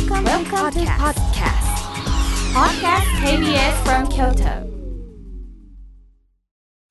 [0.00, 1.60] Welcome, Welcome to podcast.
[2.54, 3.04] Podcast.
[3.22, 4.66] KBS from Kyoto.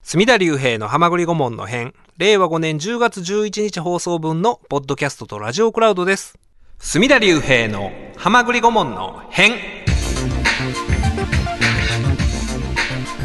[0.04, 1.96] 隅田隆平の浜栗顧問の編。
[2.18, 6.38] 令和5年10月11日放送分のポッドキャストとラジオクラウドです。
[6.78, 9.54] 隅田隆平の浜栗顧問の編。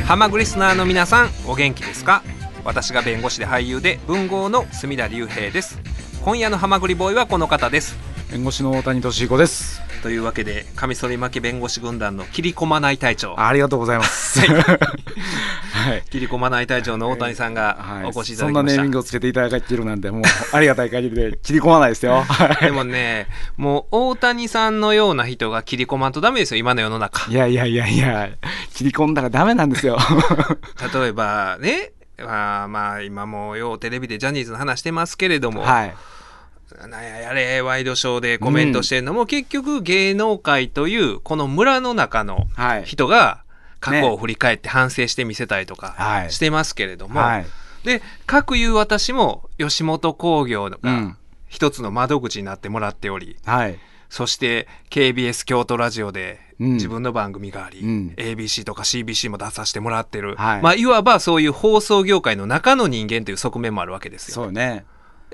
[0.07, 2.23] 浜栗リスナーの皆さんお元気ですか？
[2.65, 5.79] 私が弁護士で俳優で文豪の隅田隆平です。
[6.25, 7.99] 今夜の浜栗ボーイはこの方です
[8.35, 9.81] 弁護士の大谷俊彦です。
[10.03, 14.41] というわけでカミソリ負け弁護士軍団の切り込まない隊長ありがとうございます。
[14.41, 16.03] はい。
[16.11, 22.23] 切り込まない隊長の大谷さんがお越しいたそんなだきました、ネーミングをつけていただいているなんて、もう、ありがたい限りで、切り込まないですよ。
[22.23, 27.31] は いでもね、もう大谷さんのような人が切り込まんとダメですよ、今の世の中。
[27.31, 28.31] いやいやいやいや、
[28.75, 29.97] 切り込んだらダメなんですよ。
[30.93, 35.95] 例えばね、まあ、まあ、今もうようテレビでジャニーズの話してますけれども、はい。
[36.89, 42.85] なんややれワイドショーでコメントしてるのも、結局芸能界というこの村の中のはい。
[42.85, 43.43] 人が
[43.81, 47.47] 過去を振り返って反省してみせたりとかはいしてますけれども、はい。
[47.85, 51.19] で、各いう私も吉本興業うがん。
[51.49, 53.79] 一つの窓口になってもらっており、はい。
[54.09, 64.35] そして KBS 京都ラジオでうん自分の番組があり、うん ABC とか CBC も出させてもらってる、はいまあいわばそういう放送業界の中の人間という側面もあるわけですよ。
[64.35, 64.85] そうね。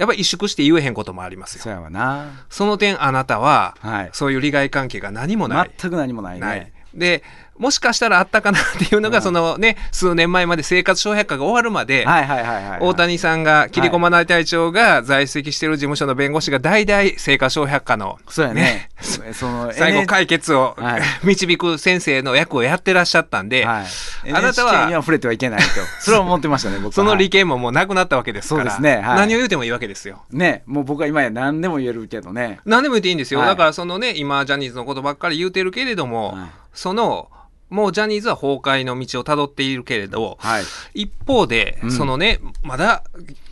[0.01, 1.63] やっぱり萎縮して言えへんこともありますよ。
[1.63, 2.47] そうやわな。
[2.49, 4.11] その点あなたは、はい。
[4.15, 5.71] そういう利害関係が何もない。
[5.77, 6.73] 全く何もないないね。
[6.95, 7.23] で、
[7.59, 12.79] もしかしたらあったかなっていうのが、うんそのね、数年前まで生活小百科が終わるまで、はいはいはいはい。
[12.81, 18.90] 大谷さんが、切り込まない隊長が在籍している事務所の弁護士が代々生活小百科のそうやね。
[19.33, 24.33] その、 最後解決をはい 導く先生の役をやってらっしゃったんで、はい。
[24.33, 25.67] あなたはには触れてはいけないと。
[26.01, 26.93] それは思ってましたね、僕は。
[26.93, 30.23] そのはい利権ももうなくなったわけですから、そうですねはい何を言うてもいいわけですよ。
[30.31, 32.61] ね、もう僕は今や何でも言えるけどね。
[32.65, 33.41] 何でも言っていいんですよ。
[33.41, 37.29] はいだからそのね、今ジャニーズのことばっかり言うてるけれども、はいその、
[37.71, 40.65] もうジャニーズは崩壊の道をたどっているけれど、はい。
[40.95, 43.05] 一方で、うんそのね、まだ、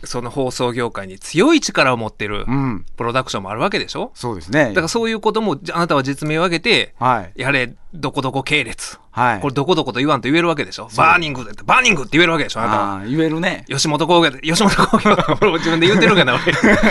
[0.03, 2.85] その放送業界に強い力を持ってるうん。
[2.97, 4.11] プロダクションもあるわけでしょ？
[4.13, 4.69] そうですね。
[4.69, 7.41] だからそういうことも、じゃあなたは実名を挙げて、はい。
[7.41, 8.99] やれ、どこどこ系列。
[9.11, 9.39] はい。
[9.39, 10.89] これどこどこと言わんと言えるわけでしょ？
[10.95, 12.61] バーニングって、バーニングって言えるわけでしょ？
[12.61, 13.03] あなたは。
[13.05, 13.65] 言えるね。
[13.67, 16.51] 吉本興業で、吉本興業これ自分で言ってるかな、俺。
[16.53, 16.81] だか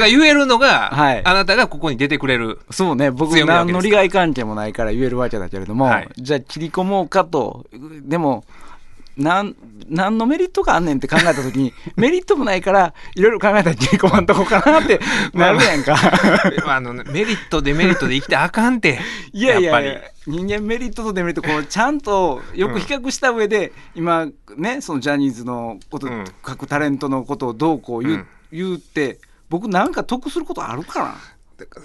[0.00, 2.60] ら言えるのが、はいあなたがここに出てくれる。
[2.70, 8.44] そうね、僕何の利害関係もないから言えるわけだけれども、はいじゃあ切り込もうかと、でも、
[9.16, 9.56] なん
[9.88, 15.00] 何のメリットがあんねんって考えたときに、 メリットもないから、いろいろ考えたら切り込まんとこかなって
[15.32, 15.96] なるやんか。
[16.66, 19.00] あの、メリット、デメリットで生きてあかんって。
[19.32, 26.24] いやいやいや人間メリットとデメリットこうちゃんとよく比較した上で、今ねそのジャニーズのこと、うん。
[26.42, 28.26] 各タレントのことをどうこう言う,、うん。
[28.52, 31.14] 言うって僕なんか得することあるかな？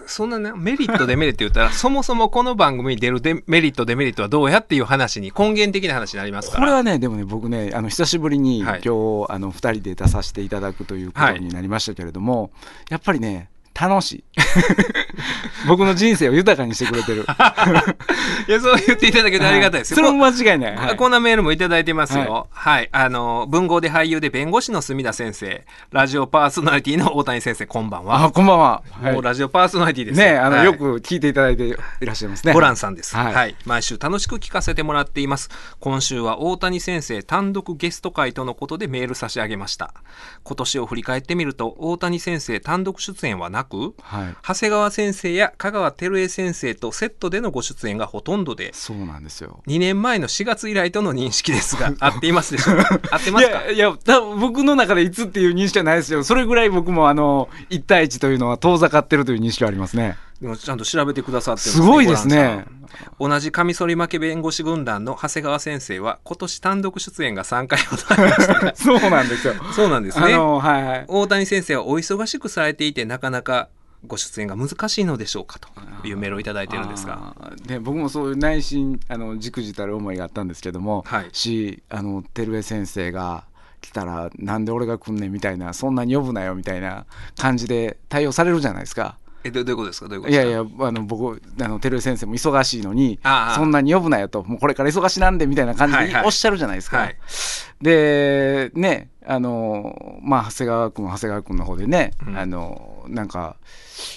[0.05, 6.59] そんなね、メリット、デメリット言ったら、 そもそもこの番組に出るデメリット、デメリットはどうやっていう話に、根源的な話になりますから。
[6.61, 12.51] これはねでもね僕ねあの久しぶりに、はい今日あの2人で出させていただくということになりましたけれども、
[12.89, 13.49] やっぱりね
[13.81, 14.23] 楽しい。
[15.67, 17.25] 僕の人生を豊かにしてくれてる。
[18.47, 19.95] いや、そう言っていただけてありがたいですよ。
[19.97, 20.95] それも間違いない、はい。
[20.95, 22.47] こんなメールもいただいてますよ。
[22.51, 22.89] はい。
[22.91, 28.25] あの、文豪で俳優で弁護士の墨田先生、ラジオパーソナリティの大谷先生、こんばんは。
[28.25, 29.13] あこんばんは、はい。
[29.13, 30.65] もうラジオパーソナリティですねあの、はい。
[30.65, 31.75] よく聞いていただいてい
[32.05, 32.53] らっしゃいますね。
[32.53, 33.23] ホランさんです、は。
[33.31, 33.51] はい。
[33.51, 35.49] い毎週楽しく聞かせてもらっています。
[35.79, 39.93] 今週は大谷先生単独ゲスト会とのことでメール差し上げました。
[40.43, 44.35] 今年を振り返ってみると、大谷先生単独出演はなく、はい。
[44.45, 49.61] 長谷川先生や香川照江先生とセットでのご出演がほとんどで、そうなんですよ。
[49.67, 52.99] 2年前の4月以来との認識ですが、 合っていますでしょうか？
[53.11, 53.71] 合ってますか？
[53.71, 53.95] いや
[54.39, 56.23] 僕の中でいつっていう認識はないですよ。
[56.23, 60.17] それぐらい僕もあの1対1というのは遠ざかってるという認識はありますね
[60.57, 62.65] ちゃんと調べてくださってすごいですね。
[63.19, 69.53] 同じカミソリ負け弁護士軍団の長谷川先生は今年単独出演が3回ほどありましたが そうなんですよ。
[69.73, 71.05] そうなんですあねのはいはい。
[71.07, 73.69] 大谷先生はお忙しくされていてなかなか
[74.07, 75.69] ご出演が難しいのでしょうかと
[76.07, 77.35] いうメールをいただいてるんですが。
[77.67, 81.29] で僕もそういう内心あのじくじたる思いがあったんですけども、はい。
[81.33, 83.43] しあの照江先生が
[83.79, 87.05] 来たらなんで俺が来んねんみたいなそんなに呼ぶなよみたいな
[87.37, 89.17] 感じで対応されるじゃないですか。
[89.43, 90.07] えどどういうことですか？
[90.07, 90.49] どういうことですか？
[90.49, 93.55] いやいやあの僕あの照江先生も忙しいのにああ。
[93.55, 96.13] そんなに呼ぶなよともうこれから忙しなんでみたいな感じはいはい。
[96.21, 96.97] でおっしゃるじゃないですか。
[96.97, 97.17] はい。
[97.81, 102.37] でねあのまあ長谷川君は長谷川君の方でね、うん。
[102.37, 103.57] あのなんか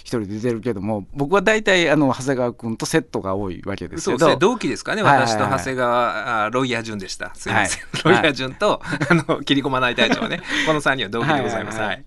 [0.00, 4.37] 一人で出てるけども僕は大体あの長谷川君とセットが多いわけですけど。
[4.37, 5.19] 同期ですかね、はい。
[5.19, 7.35] はいはい私と長谷川あロイヤー順でした。
[7.35, 8.03] すいません、はい。
[8.05, 10.41] ロイヤー順と、あの切り込まない隊長はね。
[10.67, 11.79] この3人は同期でございます。
[11.79, 11.87] はい。
[11.87, 11.97] はい。
[11.97, 12.05] はい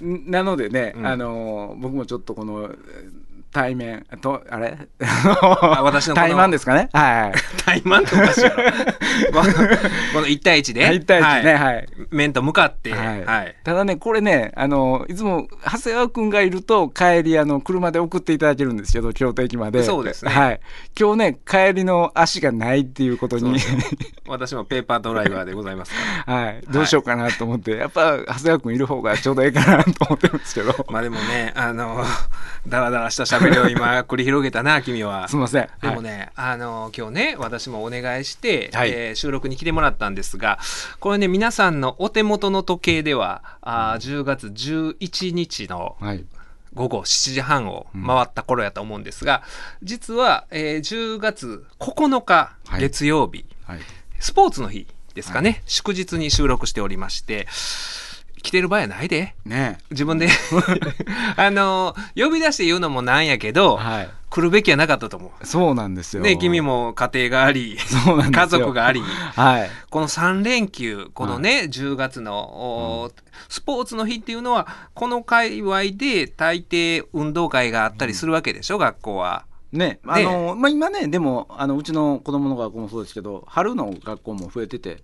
[0.00, 1.06] なのでね、うん。
[1.06, 4.04] あの僕もちょっとこのえー対面。
[4.20, 4.76] とあれ？
[5.00, 6.88] あ私の対マンですかね？
[6.92, 7.32] はいはい。
[7.64, 8.40] 怠慢っておかし
[9.30, 9.42] この
[10.14, 13.24] この1対1で？1対1ねはい、面と向かって、はい。
[13.24, 13.56] はい。
[13.62, 19.82] ただねこれねあのいつも長谷川君がいると帰りあの車で送っていただけるんですけど京都駅まで。
[19.82, 20.32] そうですね。
[20.32, 20.60] はい、
[20.98, 23.58] 今日ね帰りの足がないっていうことに。
[24.26, 26.34] 私もペーパードライバーでございますから。
[26.34, 30.86] はい、どうしようかなと思って、やっぱ長谷川君いる方がちょうどいいかなと思ってるんですけど。
[30.88, 32.02] まあでもねあの
[32.66, 35.26] ダラダラした喋りを今繰り広げたな君は。
[35.30, 35.68] すみません。
[35.80, 38.90] でもね、あの今日ね私もお願いして、はい。
[38.90, 40.58] えー収録に来てもらったんですが
[40.98, 46.24] これね皆さんのお手元の時計ではあー10月11日のはい、はい
[46.74, 49.42] 午後7時半を回った頃やと思うんですが、
[49.82, 52.80] 実は、えー10月9日はい。
[52.80, 53.80] 月曜日、はい。
[54.18, 57.46] スポーツの日ですかね、祝日に収録しておりまして
[58.42, 59.34] 来てる場合やないで。
[59.44, 59.78] ね。
[59.90, 60.28] 自分で。
[61.36, 64.10] あの呼び出して言うのもなんやけど、はい。
[64.30, 65.46] 来るべきはなかったと思う。
[65.46, 66.22] そうなんですよ。
[66.22, 69.70] ね、君も家庭があり、そうなん家族があり、はい。
[69.90, 73.10] この3連休、このね、10月の、お
[73.50, 79.44] スポーツの日っていうのは、この界隈で大抵運動会があったりするわけでしょ、学校は。
[79.72, 80.00] ね。
[80.06, 85.02] あのまあ、今ねでもあのうちの子供の学校もそうですけど春の学校も増えてて。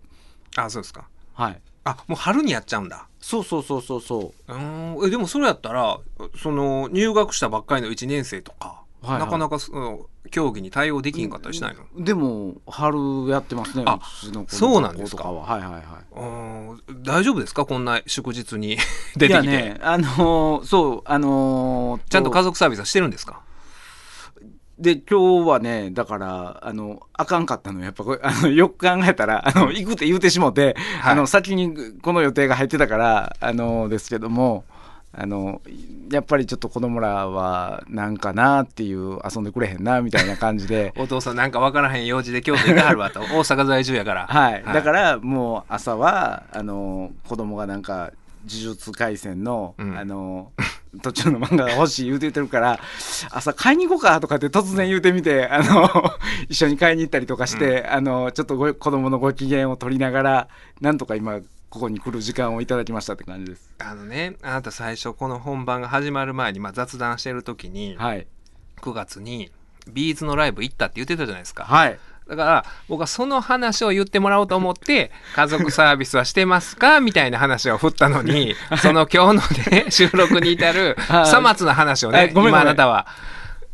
[0.56, 1.06] あ、そうですか。
[1.34, 1.60] はい。
[1.84, 3.07] あ、もう春にやっちゃうんだ。
[3.20, 4.52] そうそうそうそうそう。
[4.52, 5.06] ーん。
[5.06, 5.98] えでもそれやったら
[6.40, 9.20] その入学したばっかりの1年生とか、はいはい。
[9.20, 15.30] なかなかその競技に対応できんかったりしないの、うでも春やってますねあうちの子そうなんですか？
[15.32, 15.42] は。
[15.42, 17.02] はいはいはうーん。
[17.02, 17.64] 大丈夫ですか？
[17.64, 18.76] こんな祝日にい
[19.16, 23.40] 出てきて、いやねあのーそうあのーちゃんと家族サービスはしてるんですか？
[24.78, 31.12] で今日はねだからあのあかんかったのやっぱこれあのよく考えたらあの行くって言うてしもて、はい。
[31.12, 34.64] あの先にこの予定が入ってたからあのですけども
[35.12, 35.60] あの
[36.12, 40.92] やっぱりちょっと子供らはなんかなっていう遊んでくれへんなみたいな感じで。
[40.96, 43.20] お父さんなんか分からへん用事で京都行かはるわと。
[43.20, 44.26] 大阪在住やから。
[44.28, 48.12] はい、だからもう朝はあの子供がなんか
[48.48, 49.98] 呪術廻戦の、うん。
[49.98, 50.52] あの
[51.02, 52.80] 途中の漫画が欲しい言うててるから
[53.30, 55.90] 朝買いに行こうかとかって突然言うてみてあの
[56.48, 60.48] 一緒に買いに行ったりとかして、あのちょっとご子供のご機嫌を取りながら
[60.80, 61.40] なんとか今
[61.70, 63.74] ここに来る時間をいただきましたって感じです。
[63.78, 68.26] あのねあなた最初この本番が始まる前に、まあ、雑談してる時に、はい、
[68.80, 69.50] 9月に
[69.92, 71.98] ビーズのライブ行ったって言ってたじゃないですか、はい
[72.28, 79.40] だから僕はその話を言ってもらおうと思って家族サービスはしてますかみたいな話を振ったのにその今日
[79.70, 81.26] のね収録に至るはい。
[81.26, 83.06] さまつな話をね今あなたは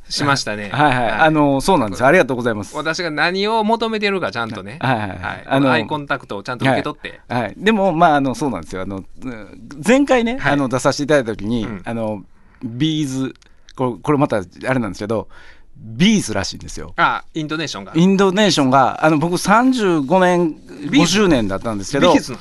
[0.09, 0.69] しましたね。
[0.69, 2.05] はいはい、あのそうなんです。
[2.05, 2.77] ありがとうございます。
[2.77, 4.99] 私が何を求めてるかちゃんとね、はい。
[4.99, 8.83] はいはいはいあのアイコンタクトをちゃんと受け取って、はい、でもまああのそうなんですよ。
[8.83, 10.53] あのうん前回ね、はい。
[10.53, 11.83] あの出させていただいた時に、うん。
[11.85, 12.23] あの
[12.62, 13.35] ビーズ
[13.77, 14.43] これこれまたあ
[14.75, 15.29] れなんですけど
[15.76, 16.94] ビーズらしいんですよ。
[16.97, 17.93] あイントネーションが。
[17.94, 20.55] インドネーションがあの僕35年
[20.91, 22.37] ビーズ50年だったんですけどビーズ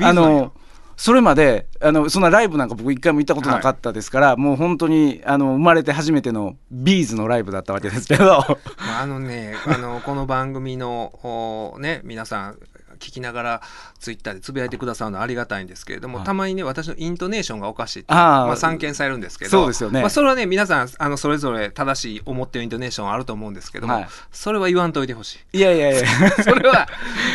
[0.00, 0.52] あの
[0.96, 8.24] それまであのそんなライブなんか僕一回も行ったことなかったですから、もう本当にあの生まれて初めてのビーズのライブだったわけですけど。
[8.78, 12.58] まああのねあのこの番組のおね皆さん
[12.96, 13.62] 聞きながら
[13.98, 16.26] ツイッターでつぶやいてくださるのはありがたいんですけれども、はい。
[16.26, 20.00] たまにね私のイントネーションがおかしいってまあ、散見されるんですけどそうですよね。
[20.00, 24.08] まあ、それはね皆さんあのそれぞれ正しい思ってるイントネーションあると思うんですけども、はい。
[24.32, 25.58] それは言わんといてほしい。
[25.58, 26.02] いやいやいや
[26.42, 26.88] それは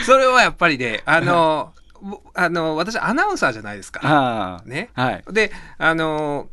[0.05, 4.01] それはやっぱりねあのぼあの私アナウンサーじゃないですか。
[4.03, 5.23] あね、あはい。
[5.31, 6.49] であの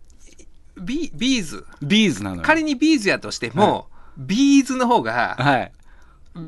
[0.81, 2.43] ビビーズビーズなのよ。
[2.43, 5.73] 仮にビーズやとしても、ビーズの方がはい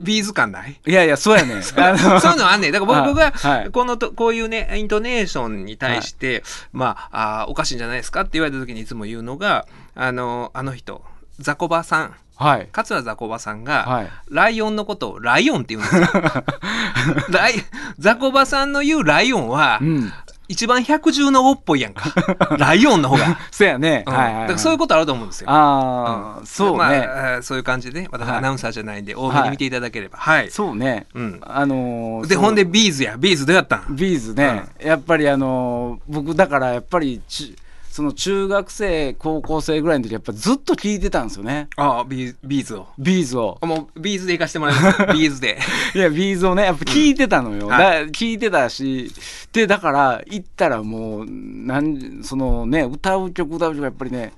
[0.02, 0.80] ビーズ感ない？
[0.86, 2.72] いやいやそうやね あのそういうのあんねん。
[2.72, 3.70] だから僕がはい。
[3.70, 6.42] このとこういうねイントネーションに対して、
[6.72, 11.02] まああーおかしいんじゃないですかって言われた時にいつも言うのがあのあの人
[11.38, 12.14] ざこばさん。
[12.36, 12.68] はい。
[12.72, 14.10] 桂ざこばさんが、はい。
[14.30, 16.08] ライオンのことをライオンって言うんですよ。
[17.28, 17.54] ライ
[17.98, 20.12] ざこばさんの言うライオンは、うん
[20.50, 22.12] 一番百獣の王っぽいやんか。
[22.58, 23.38] ライオンの方が。
[23.52, 24.12] そうやね、うん。
[24.12, 25.46] はいはい、はい、だからそういうことあると思うんですよ。
[25.48, 26.46] ああ、ん。
[26.46, 27.08] そうね、
[27.42, 28.38] そういう感じで、私はい。
[28.38, 30.18] アナウンサーじゃないんで、大目に見ていただければ。
[30.18, 30.50] はい。
[30.50, 31.40] そうね、うん。
[31.42, 33.16] あのーで、ほんでビーズや。
[33.16, 33.84] ビーズどうやったん？
[33.90, 37.54] ビーズね、やっぱりあのー僕だからやっぱりち
[37.90, 42.86] その中学生高校生ぐらいの時やっぱずっと聞いてたんですよねああ、ビービーズを。
[42.98, 44.98] ビーズをもうビーズで行かしてもらいます。
[45.12, 45.58] ビーズで。
[45.94, 49.12] いやビーズをねやっぱ聞いてたのよ、んだ聞いてたし
[49.52, 54.34] でだから行ったらもうなんそのね歌う曲歌う曲やっぱりね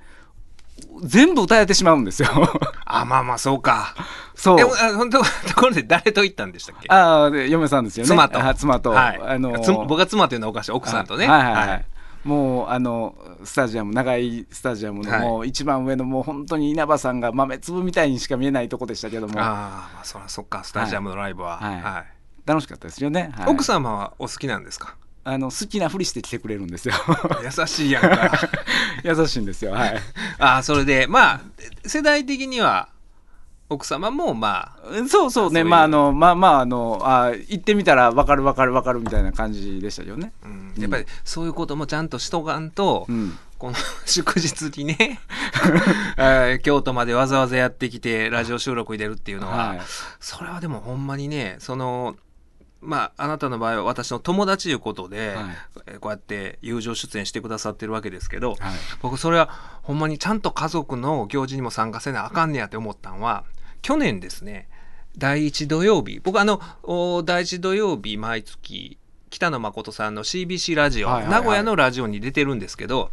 [1.03, 2.29] 全部歌えてしまうんですよ
[2.85, 3.93] あ、まあまあ、そうか。
[4.35, 6.87] そうでも、あ本当、ところで誰と行ったんでしたっけ？
[6.89, 8.43] ああで嫁さんですよね妻と。
[8.43, 9.21] あ妻と、はい。
[9.23, 10.71] あのーつ僕が妻というのはおかしい。
[10.71, 11.27] 奥さんとね。
[11.27, 11.85] はいはいはい、
[12.23, 15.21] もうあのスタジアム長いスタジアムのはい。
[15.21, 19.39] もう一番上のもう本当に稲葉さんが豆粒みたいにしか見えないとこでしたけども。
[19.39, 19.47] ああ
[19.95, 21.81] まあそらそっかスタジアムのライブは、はい。
[21.81, 22.05] はい。
[22.45, 23.47] 楽しかったですよね、はい。
[23.53, 24.95] 奥様はお好きなんですか？
[25.25, 26.93] あの好きなふりして来てくれるんですよ。
[27.43, 28.31] 優しいやんか。
[29.03, 29.95] 優しいんですよはい。
[30.39, 31.41] ああそれでまあ
[31.85, 32.89] 世代的には
[33.69, 35.63] 奥様もまあそうそうね。
[35.63, 40.33] まああのまあまああのあ行ってみたら分かる分かる分かるみたいな感じでしたよね。
[40.43, 40.73] うん。
[40.77, 43.37] やっぱりそういうこともちゃんとしとかんと、うん。
[43.57, 45.21] この 祝日にね、
[46.17, 49.81] えー京都までわざわざやってきてラジオ収録入れるっていうのは、はい。
[50.19, 52.15] それはでもほんまにねその
[52.83, 55.45] まああなたの場合は私の友達いうことで、はい。
[55.87, 58.59] えーこうやって友情出演してくださってるわけですけど、はい。
[59.01, 59.49] 僕それは
[59.83, 63.43] ほんまにちゃんと家族の行事にも参加せなあかんねやって思ったんは
[63.81, 64.67] 去年ですね
[65.17, 66.19] 第一土曜日。
[66.19, 68.97] 僕あのお第一土曜日毎月
[69.29, 71.31] 北野誠さんの CBC ラジオ、はいはいはい。
[71.31, 73.11] 名古屋のラジオに出てるんですけど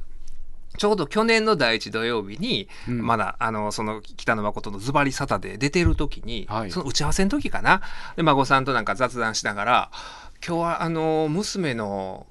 [0.81, 3.07] ちょうど去年の第一土曜日に、うん。
[3.07, 6.71] まだあのその北野誠のズバリサタで出てる時に、はい。
[6.71, 7.83] その打ち合わせの時かな。
[8.17, 9.91] で孫さんとなんか雑談しながら
[10.43, 12.27] 「今日はあの娘の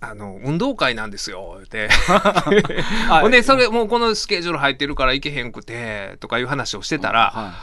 [0.00, 1.86] あの運動会なんですよ」って。
[3.08, 3.22] はい。
[3.22, 7.54] ほんでそれもうこのスケジュール入ってるから行けへんくてとかいう話をしてたら、は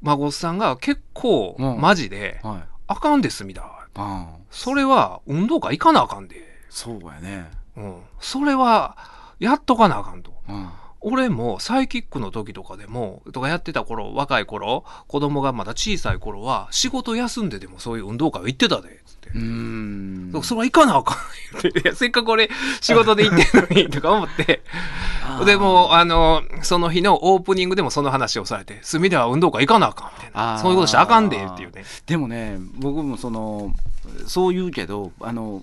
[0.00, 1.78] 孫さんが結構うん。
[1.78, 4.26] マジでいはい「あかんですみだ」ああ。
[4.50, 7.50] それは運動会行かなあかんで、そうやね。
[7.76, 8.96] うん、それは
[9.38, 10.32] やっとかなあかんと。
[10.48, 10.68] うん。
[11.02, 19.30] 俺もサイキックの時とかでもとかやってた頃若い頃子供がまだ小さい頃は仕事休んででもそういう運動会は行ってたでつって。
[19.30, 21.94] うーんそれは行かなあかん。
[21.94, 22.50] せっかく俺
[22.80, 24.62] 仕事で行ってんのにとか思って。
[25.44, 30.58] でもあのその日のオープニングでもその話をされて隅では運動会行かなあかんみたいな。
[30.58, 31.84] そういうことしたらあかんでっていうね。
[32.06, 33.72] でもね僕もその
[34.26, 35.62] そう言うけどあの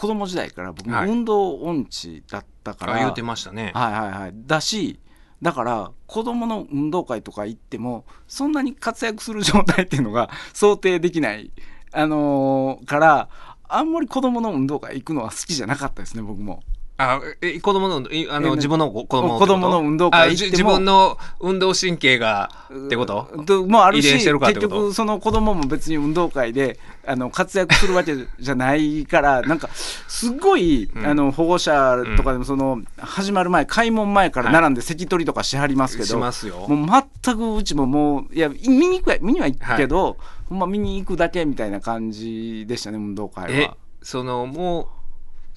[0.00, 3.70] 子供時代から僕運動音痴だったから、あ言うてましたね。
[3.74, 4.32] はいはいはい。
[4.34, 4.98] だし
[5.42, 11.50] だから子供の運動会とか行ってもそんなに活躍する状態っていうのが想定できない、
[11.92, 13.28] あのーから
[13.68, 16.62] あんまり子供の運動会行くのは好きじゃなかったですね僕も。
[17.02, 22.50] あえ子供のいあえの自分の子供の子供の運動会自分の運動神経が
[22.86, 23.28] ってこと？
[23.46, 24.52] ともあるし結こと？
[24.52, 31.06] 局その子供も別に運動会であの活躍するわけじゃないからなんかすごい、うん。
[31.06, 36.68] あの保護者とかでもその、始まる前開門前から並んで席取りとかしはりますけど、しますよ。
[36.68, 43.76] もう全くうちももういや見に行くや見には行くけど、ほんま見に行くだけみたいな感じでしたね運動会えは。
[44.02, 44.99] そのもうえ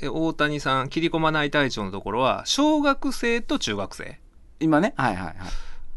[0.08, 4.20] 大谷さん切り込まない隊長のところは小学生と中学生。
[4.60, 4.94] 今ね？
[4.98, 5.36] はいはいはい。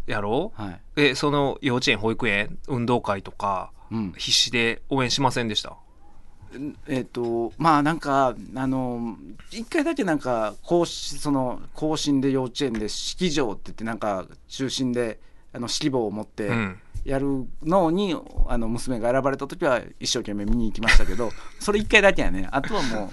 [0.06, 0.52] やろ？
[0.58, 0.80] うはい。
[0.96, 5.76] えその幼稚園保育園運動会とかうん、必死で応援しませんでした？
[6.88, 9.16] えっ、とまあなんかあの
[9.52, 15.20] 一回だけなんか更新その更新で幼稚園で式場って言ってなんか中心で
[15.52, 16.78] あの指揮棒を持ってうん。
[17.04, 18.16] やるのに、
[18.48, 22.48] あの娘が選ばれた時は一生懸命見に行きましたけどそれ一回だけやね。
[22.50, 23.08] あとはもな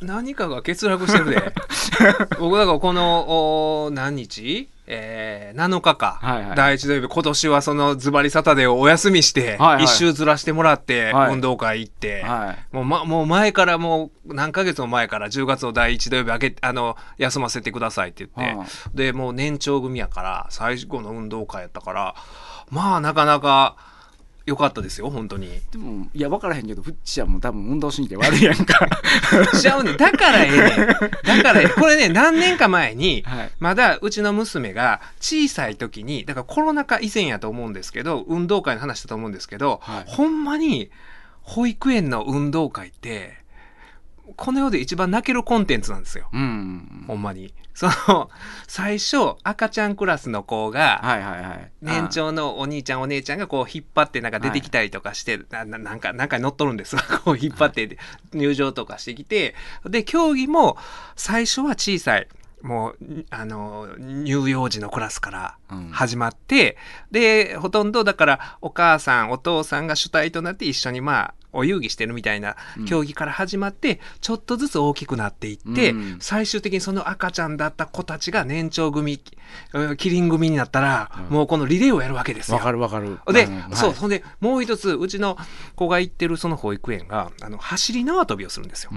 [0.00, 1.52] 何かが欠落してるで。
[2.38, 6.56] 僕だからこのお何日、えー、7日か、はいはい。
[6.56, 7.08] 第一土曜日。
[7.08, 9.84] 今年はそのズバリサタデーをお休みして、はいはい。
[9.84, 11.32] 一周ずらしてもらって、はい。
[11.32, 12.76] 運動会行って、うはい。
[12.76, 22.14] もう,、ま、もう前からもう何ヶ月も前から10月の第一土曜日あけあの休ませてくださいって言って、はでもう年長組やから最後の運動会やったから
[22.70, 23.76] まあなかなか
[24.44, 25.60] 良かったですよ本当に。
[25.70, 28.86] でもいや分からへんけどフッチちゃんも多分運動神経悪いやんか。
[29.60, 30.86] ちゃうねんだからええねん。
[31.24, 31.68] だからええ。
[31.68, 33.50] これね何年か前に、はい。
[33.60, 40.04] まだうちの娘が小さい時にだからコロナ禍以前やと思うんですけど運動会の話だと思うんですけど、はい。
[40.06, 40.90] ほんまに
[41.42, 43.41] 保育園の運動会って
[44.36, 46.28] この世で一番泣けるコンテンツなんですよ。
[46.32, 47.04] うん。
[47.06, 47.54] ほんまに。
[47.74, 48.30] その、
[48.68, 51.70] 最初、赤ちゃんクラスの子が、はいはいはい。
[51.80, 56.96] 年長のお兄ちゃんお姉ちゃんがこう引っ張ってなんか出てきたりとかして、なななんかなんか乗っとるんです。
[56.96, 57.98] わ こう引っ張って
[58.32, 59.54] 入場とかしてきて。
[59.84, 60.76] で競技も
[61.16, 62.28] 最初は小さい
[62.62, 62.96] もう
[63.30, 65.90] あの乳幼児のクラスからうん。
[65.90, 66.76] 始まって、
[67.10, 72.84] でほとんどだからお母さんお父さんが主体となって一緒にまあお遊戯してるみたいなうん。
[72.86, 76.16] 競技から始まって、ちょっとずつ大きくなっていって、うん。
[76.20, 79.20] 最終的にその赤ちゃんだった子たちが年長組
[79.74, 81.34] うんキリン組になったら、うん。
[81.34, 82.56] もうこのリレーをやるわけですよ。
[82.56, 83.18] わかるわかる。
[83.32, 85.36] で、そう、そんで、もう一つ、うちの
[85.76, 88.90] 子が行ってるその保育園が、あの、走り縄跳びをするんですよ。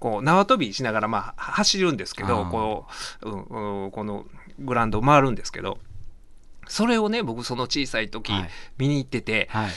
[0.00, 2.86] こう、縄跳びしながら、まあ、は走るんですけど、こ
[3.22, 4.26] う、うんうんこの
[4.58, 5.78] グラウンドを回るんですけど、
[6.68, 8.50] それをね、僕、その小さい時、はい。
[8.78, 9.70] 見に行ってて、はい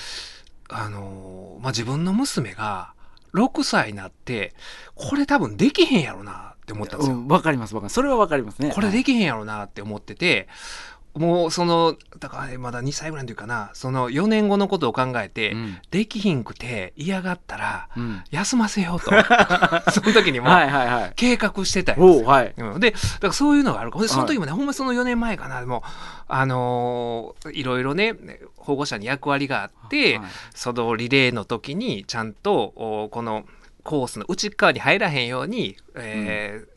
[0.70, 2.94] あのーまあ、自分の娘が
[3.34, 4.54] 6歳になって、
[4.96, 7.16] これ多分できへんやろなっって思ったんですよ。
[7.16, 7.94] うんわかりますわかります。
[7.94, 8.72] それはわかりますね。
[8.74, 10.50] これできへんやろなって思ってて、
[11.18, 15.78] もうその、だからねまだ2歳ぐらいの時かな、その4年後のことを考えて、うん。
[15.92, 18.24] できひんくて嫌がったら、うん。
[18.32, 19.12] 休ませようと。
[19.92, 21.14] その時にもはいはいはい。
[21.16, 22.54] 計画してたんですはい。
[22.58, 23.92] うん、で、だからそういうのがある。
[23.92, 24.04] かも。
[24.04, 25.84] で、その時もね、ほんまその4年前かな、でも、
[26.28, 28.16] あのーいろいろね、
[28.58, 33.46] 保護者に役割があって、はいそのリレーの時に、ちゃんと、おこの
[33.84, 36.77] コースの内側に入らへんように、えー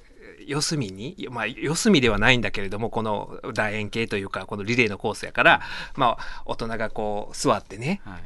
[0.51, 5.61] 四隅に、まあ、四隅ではないんだけれども、この楕円形というか、このリレーのコースやから、
[5.95, 8.19] まあ、大人がこう、座ってね、は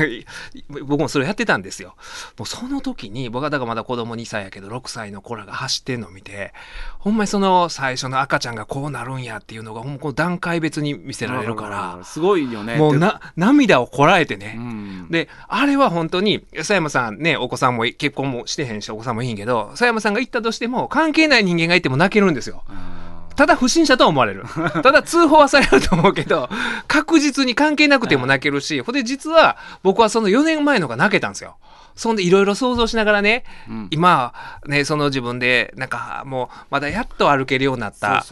[0.00, 0.26] い。
[0.70, 1.94] うん、 僕もそれやってたんですよ。
[2.38, 6.54] もうその時に、僕はだからまだ子供2歳やけど、6歳の子らが走ってんのを見て、
[6.98, 12.76] ほんまにその最初の赤ちゃんがこうなるんやっていうのが、ほんまこう段階別に見せられるから、すごいよね。
[12.76, 14.54] もうな、涙をこらえてうね。
[14.54, 15.10] ん。
[15.10, 22.62] で、あれは本当に、佐山さんね、お子さんも結婚もしてへんし、お子さんもいいんけど、佐山さんが言ったとしても、関係ない人間がいても泣けるんですよ。
[22.68, 22.92] あ
[23.34, 24.44] ただ不審者とは思われる。
[24.82, 26.48] ただ通報はされると思うけど、
[26.86, 31.56] 確実に関係なくても泣けるし、ほんで実は僕はその4年前のが泣けたんですよ。
[31.94, 34.32] そんでいろいろ想像しながらね、うん今、
[34.66, 38.24] ね、その自分で、なんかもう、まだやっと歩けるようになった。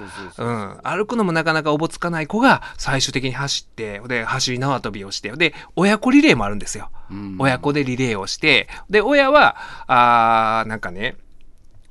[0.82, 6.90] 歩くのもなかなかおぼつかない子が最終的に走って、で、走り縄跳びをして、で、親子リレーもあるんですよ。
[7.10, 11.16] うん親子でリレーをして、で、親は、あーなんかね、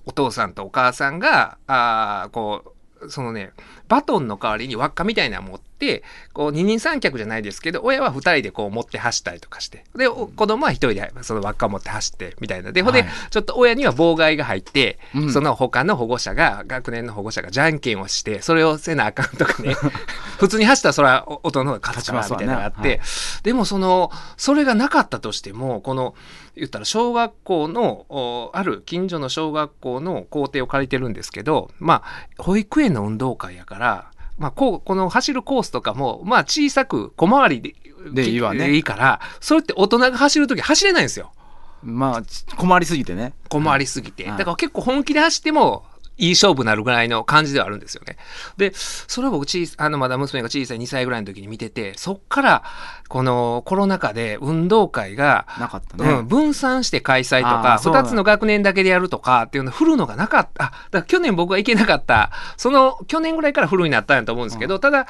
[0.09, 3.51] お父さんとお母さんが、あーこう、そのね、
[3.87, 12.71] バトンの代わりに輪っかみたいなの持って、こう二人三脚じゃないですけど、親は二人でこう持って走ったりとかして、で、お子供は一人でその輪っかを持って走って、みたいな。
[12.71, 13.09] で、ほんで、はい。
[13.29, 15.31] ちょっと親には妨害が入って、うん。
[15.31, 19.75] その他の保護者が、学年の保護者がじゃんけんをして、それをせなあかんとかね、
[20.37, 26.15] 普通に走ったらそれは大人の方が勝つから、みたいなのがあって、勝ちますわねでもその、それがなかったとしても、この、
[26.59, 32.03] 言ったら小学校の、おある近所の小学校の校庭を借りてるんですけど、ま
[32.37, 37.75] あ、保育園の運動会やから、まあ、こう、この走るコースとかも、まあ、小さく小回りで、
[38.13, 41.33] でいいわねいいから、それって大人が走るとき走れないんですよ。
[41.81, 44.23] まあち困りすぎてね小回りすぎて。
[44.27, 45.85] はいだから結構本気で走っても、
[46.19, 48.17] いい勝負になるぐらいの感じではあるんですよね。
[48.57, 49.45] で、それを僕
[49.77, 52.63] あの、まだ娘が小さい2歳ぐらいの時に見てて、そっから、
[53.09, 60.65] このコロナ禍で運動会が、なかったね、うん、分散して開催とか、あーそうだ2つの学年だけでやるとかっていうの振るのがなかった。
[60.65, 65.07] あ、だから去年僕が行けなかった、その去年ぐらいからフルになったんやと思うんですけど、ただ、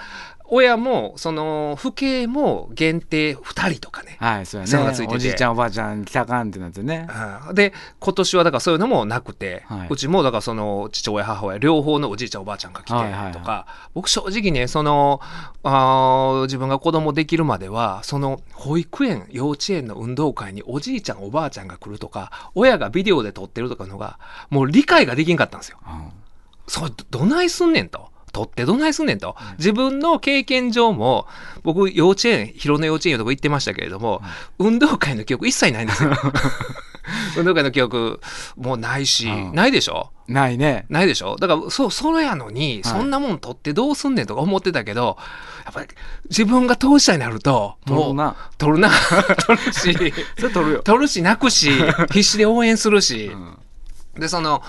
[0.52, 4.18] 親も、その、父兄も限定2人とかね。
[4.20, 5.12] はいそうやそういうのがついてて。
[5.12, 7.08] ねおじいちゃんおばあちゃん来たかんってなってね。
[7.48, 9.88] うんで、今年はだからそういうのもなくて、はい。
[9.90, 15.22] うちもだからその父親母親両方のおじいちゃんおばあちゃんが来てとか、はいはいは僕正直ね、その、
[15.64, 25.80] あー自分が子供できるまでは、その保育園、幼稚園の運動会におじいちゃんおばあちゃんが来るとか、親がビデオで撮ってるとかのが、もう理解ができんかったんですよ。
[25.86, 26.12] うん
[26.70, 28.10] それどどないすんねんと。
[28.32, 29.36] 取ってどないすんねんと。
[29.58, 31.28] 自分の経験上も、
[31.64, 34.22] 僕、幼稚園、広野幼稚園のとこ行ってましたけれども、
[34.60, 36.12] 運動会の記憶一切ないんですよ。
[37.38, 38.20] 運動会の記憶
[38.58, 39.56] もうないし、うん。
[39.56, 40.12] ないでしょ？
[40.28, 40.86] ないね。
[40.90, 41.36] ないでしょ？
[41.40, 42.94] だから、そう、それやのに、はい。
[42.94, 45.18] そんなもん取ってどうすんねんとか思ってたけど、
[45.66, 45.88] やっぱり
[46.30, 48.92] 自分が当事者になると、もう、取るな。
[49.46, 49.94] 取る し、
[50.38, 51.72] それ取るよ、取るし、泣くし、
[52.12, 53.58] 必死で応援するし、うん。
[54.22, 54.62] で、その、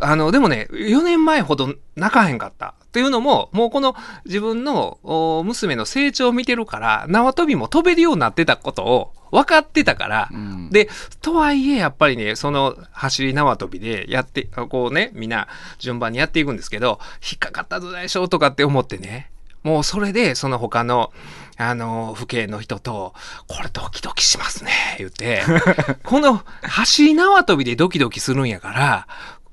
[0.00, 2.74] あの、でもね、4年前ほど泣かへんかった。
[2.90, 10.88] っていうのも、もうこの自分のお娘の成長を見てるから、縄跳びも飛べるようになってたことを分かってたから、うんで、
[11.20, 15.46] とはいえ、やっぱりね、その走り縄跳びでやって、こうね、みんな
[15.78, 19.30] 順番にやっていくんですけど、引っかかったどないしょうとかって思ってね、
[19.62, 21.12] もうそれで、その他の、
[21.56, 23.14] あの、父兄の人と、
[23.46, 25.42] これドキドキしますね、言って、
[26.02, 29.06] この走り縄跳びでドキドキするんやから、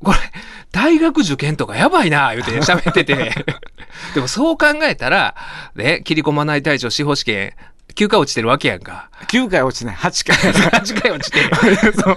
[0.03, 0.17] これ、
[0.71, 3.45] 大学受験とかやばいな、言うて喋ってて。
[4.13, 5.35] でもそう考えたら、
[5.75, 7.53] ね、切り込まない隊長司法試験、
[7.95, 9.09] 9回落ちてるわけやんか。
[9.27, 11.41] 9 回落ちて ない8回8回落ちて。
[11.93, 12.15] そう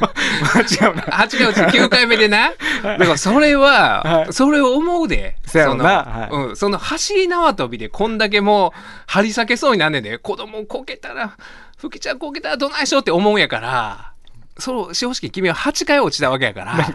[0.54, 2.52] 間違うな8回落ちて9回目でな。
[2.82, 5.36] だからそれは、はいそれを思うで。
[5.46, 6.56] そのはいうん。
[6.56, 8.72] その走り縄跳びでこんだけもう
[9.06, 11.36] 張り裂けそうになんねんで、子供こけたら、
[11.78, 14.12] ふきちゃんこけたらどないしようって思うんやから、
[14.60, 16.76] そう、司法試験君は8回落ちたわけやから。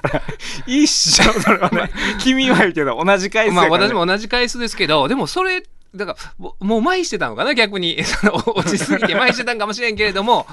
[0.67, 1.91] いいっしょそれはね。
[2.19, 5.63] 君は言うけど同じ回数まあ私も同じ回数ですけど、でもそれ、
[5.95, 7.97] だから、ももう麻痺してたのかな、逆に。
[8.47, 10.45] 落ちすぎて麻痺してたんかもしれんけれども、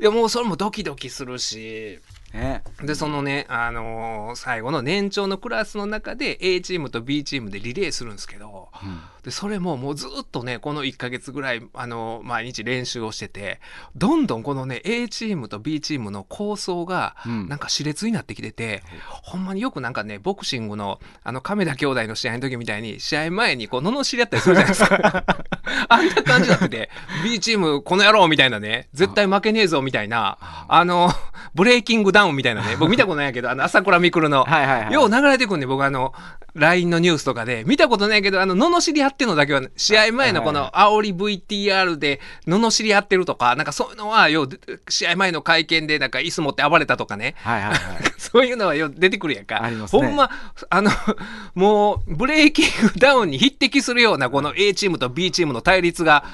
[0.00, 1.98] いやもうそれもドキドキするし、
[2.32, 2.62] ね。
[2.82, 8.68] で、そのね、あのー最後の年長のクラスの中で A チームと B チームでリレーするんですけど、
[9.26, 13.58] で、それももうずっとね、この1ヶ月ぐらい、あの、毎日練習をしてて、
[13.96, 17.48] どんどんこのね、A チームと B チームの構想が、うん。
[17.48, 18.84] なんか熾烈になってきてて、
[19.22, 25.24] ほんまによくなんかね、ボクシングの、あの、亀田兄弟の試合の時みたいに、試合前にこう、罵り合ったりするじゃないですか。
[25.88, 26.90] あんな感じになってて、
[27.24, 31.10] B チームこの野郎みたいなね、絶対負けねえぞみたいな、あの、
[31.56, 34.92] ブレイキングダウンみたいなね、 僕見たことないけど、あの、朝倉未来の、はいはいはい。
[34.92, 36.12] よう流れてくんで、僕あの、
[36.54, 44.48] LINE のニュースとかで、見たことないけど、あの、罵り合ってんのだけは、試合前のこの煽り VTR で、罵り合ってるとか、なんかそういうのは、よう、
[44.88, 47.78] 試合前の会見で、なんか椅子持って暴れたとかね、はいはいはい
[48.18, 49.62] そういうのはよう出てくるやんか。
[49.62, 50.30] ありますねほんま、
[50.68, 50.90] あの、
[51.54, 56.24] もう、ブレイキングダウンに匹敵するような、この A チームと B チームの対立が、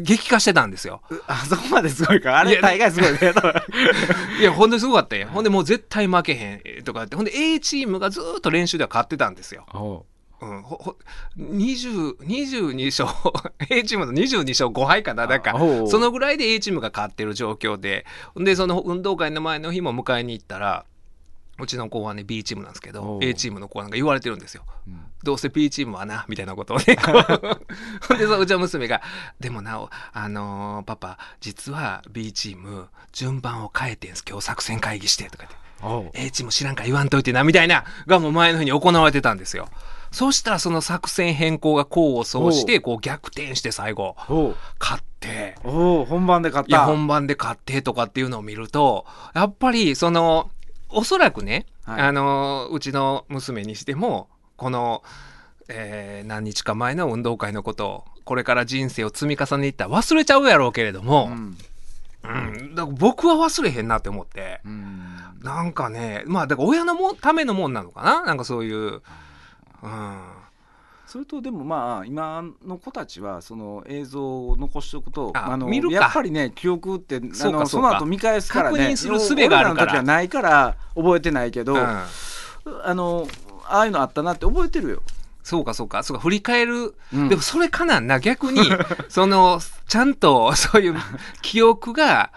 [0.00, 1.02] 激化してたんですよ。
[1.26, 2.38] あそこまですごいか？
[2.38, 3.18] あれ大概すごいね
[4.40, 5.26] いや、ほんですごかったんや。
[5.28, 7.16] ほんでもう絶対負けへんとかって。
[7.16, 9.66] ほんで A チームがずーっと練習では勝ってたんですよ。
[10.42, 10.96] おううん、ほほ
[11.38, 13.08] 20 22勝
[13.70, 15.54] A チームの22勝5敗かななんか。
[15.86, 18.04] そのぐらいで A チームが勝ってる状況で。
[18.36, 20.84] でその運動会の前の日も迎えに行ったら
[21.60, 23.24] うちの子はね B チームなんですけおどう。
[23.24, 24.64] A チームの子はなんか言われてるんですよ。
[24.88, 25.00] うん。
[25.22, 26.84] どうせ B チームはなみたいなことをね。
[28.18, 29.00] でそのうちの娘が
[29.38, 34.24] 「でもなおあのーパパ実は B チーム順番を変えてんす。
[34.28, 35.62] 今日作戦会議して」とか言って。
[36.14, 39.68] A チーム知らんから言わんといてな、みたいな、がもう前の日に行われてたんですよ。
[40.12, 44.14] そうしたらその作戦変更が功を奏して、こう逆転して最後、
[44.78, 50.50] 勝って、おう本番で勝っいや、た本番で勝ってとかっていうのを見ると、やっぱりその、
[50.90, 52.00] おそらくね、はい。
[52.02, 55.02] あの、うちの娘にしても、この、
[55.68, 61.56] えー何日か前の運動会のことを、これから人生を積み重ねていったら忘れちゃうやろうけれども、うん。
[62.24, 65.16] うん、だから僕は忘れへんなって思って、うん。
[65.42, 68.22] なんかね、まあ、だから親のもためのもんなのかな？
[68.22, 69.02] なんかそういう。
[69.82, 70.18] うん。
[71.06, 83.28] それとでもまあ今の子たちはその映像を残しておくとあの見るかやっぱりね記憶ってあそのその後見返すからね確認する術があるからの時はないから覚えてないけど、うんあの
[83.66, 85.02] ああいうのあったなって覚えてるよ。
[85.42, 86.02] そうかそうか。
[86.02, 86.94] そうか、振り返る。
[87.12, 88.20] うんでもそれかなんな。
[88.20, 88.60] 逆に、
[89.08, 90.94] その、ちゃんとそういう
[91.40, 92.30] 記憶が、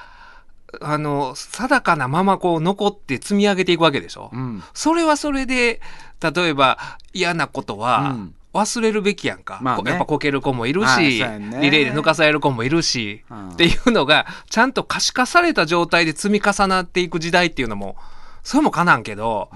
[0.81, 4.29] あの、定かなままこう残って積み上げていくわけでしょ。
[4.33, 4.63] うん。
[4.73, 5.81] それはそれで、
[6.21, 6.77] 例えば
[7.13, 8.33] 嫌なことうはん。
[8.53, 9.59] 忘れるべきやんか。
[9.61, 9.83] まあね。
[9.83, 11.59] こやっぱこける子もいるし、ね。
[11.61, 13.49] リレーで抜かされる子もいるし、うん。
[13.49, 17.97] っていうのが、ちゃんと可視化された状態で積み重なっていく時代っていうのも、
[18.43, 19.49] それもかなんけど、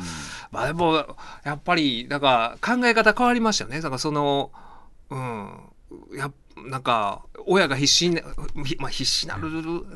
[0.51, 3.81] まあでも、やっぱり、だから考え方変わりましたよね。
[3.81, 4.51] だからその、
[5.09, 5.51] うん、
[6.17, 6.31] や
[6.65, 8.21] なんか、親が必死に
[8.79, 9.49] まあ必死なる、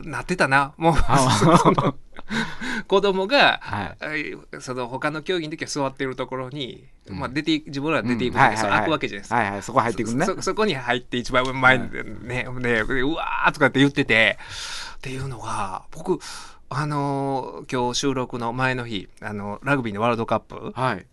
[0.04, 0.74] なってたな。
[0.78, 0.96] もう、
[2.88, 4.38] 子供が、はい。
[4.60, 7.20] その他の競技の時は座ってるところに、うん。
[7.20, 8.40] まあ出て自分らは出ていくうん。
[8.40, 9.30] わけで、それ開くわけじゃないです。
[9.30, 9.36] か。
[9.36, 9.62] はいはい。
[9.62, 10.26] そこ入ってくるね。
[10.42, 11.92] そこに入って一番前に
[12.28, 14.38] ね、ね、うわーとかって言ってて、
[14.98, 16.20] っていうのが、僕、
[16.70, 21.06] あのー今日収録の前の日、あの、ラグビーのワールドカップはい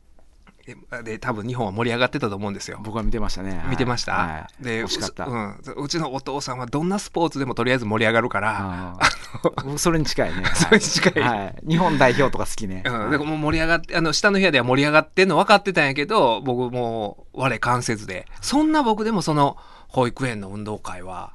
[1.03, 2.81] でで多分日本は盛り上がってたと思うんですよ。
[2.83, 3.59] 僕は見てましたね。
[3.59, 5.27] はい見てました、はいで惜しかった。
[5.27, 8.99] ううん、うちのお父さんはどんなスポーツでもとりあえず盛り上がるから、
[9.77, 10.45] それに近いね。
[10.55, 11.55] それに近いはい。
[11.69, 12.83] 日本代表とか好きね。
[12.85, 18.27] うん、だからもう盛り上がって、あの、下の部屋では盛り上がってんの分かってたんやけど、僕もう、我関せずで。
[18.41, 19.57] そんな僕でもその、
[19.89, 21.33] 保育園の運動会は、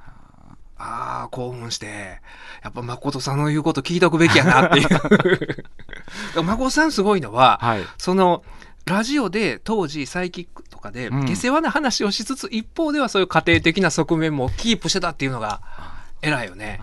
[0.77, 2.21] ああ、興奮して、
[2.63, 6.43] やっぱ誠さんの言うこと聞いとくべきやなっていう。
[6.43, 7.85] 誠さんすごいのは、はい。
[7.97, 8.43] その、
[8.85, 11.25] ラジオで当時サイキックとかでうん。
[11.25, 15.61] 下世話な話をしつつ、一方ではそういう家庭的な側面もキープしてたっていうのが
[16.21, 16.79] 偉いよね。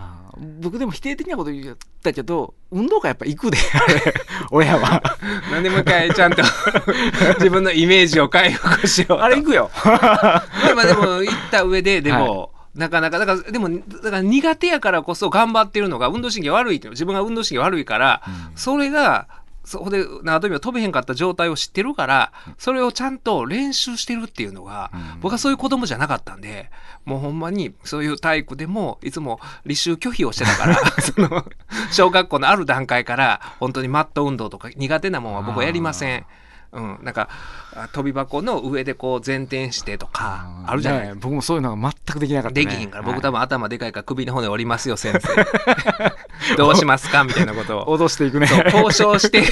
[0.61, 3.57] 僕でも否定的なこと言ったけど運動会やっぱ行くで
[4.51, 5.01] 親は。
[5.51, 6.41] なんでもう一回ちゃんと
[7.37, 9.23] 自分のイメージを回復しようと。
[9.23, 9.69] あれ行くよ。
[9.85, 10.43] まあ
[10.75, 18.23] まあでも行った上で、でも、なかなか、だから、でも、だから苦手やからこそ頑張ってるのが、運動神経悪いっていう自分が運動神経悪いから、
[18.55, 19.27] それが、
[19.63, 26.69] そこで縄跳びを飛べへんかった状態を知ってるから、それをちゃんと練習してるっていうのが、うん僕はそういう子供じゃなかったんで、
[27.05, 31.45] もうほんまにそういう体育でも、いつも履修拒否をしてたから、 その、
[31.91, 36.25] 小学校のある段階から、本当にマット運動とか苦手なもんは僕はやりません。
[36.73, 37.29] うん、なんか、
[37.75, 41.07] あ跳び箱の上でこう前転してとか、あるじゃない？
[41.09, 46.55] ね僕もそういうのが全くできなかった、ね、できひんから、僕多分分頭でかいから首の骨折りますよ、先生。
[46.57, 47.23] どうしますか？
[47.23, 47.85] みたいなことを。
[47.97, 49.43] 脅していくね交渉して、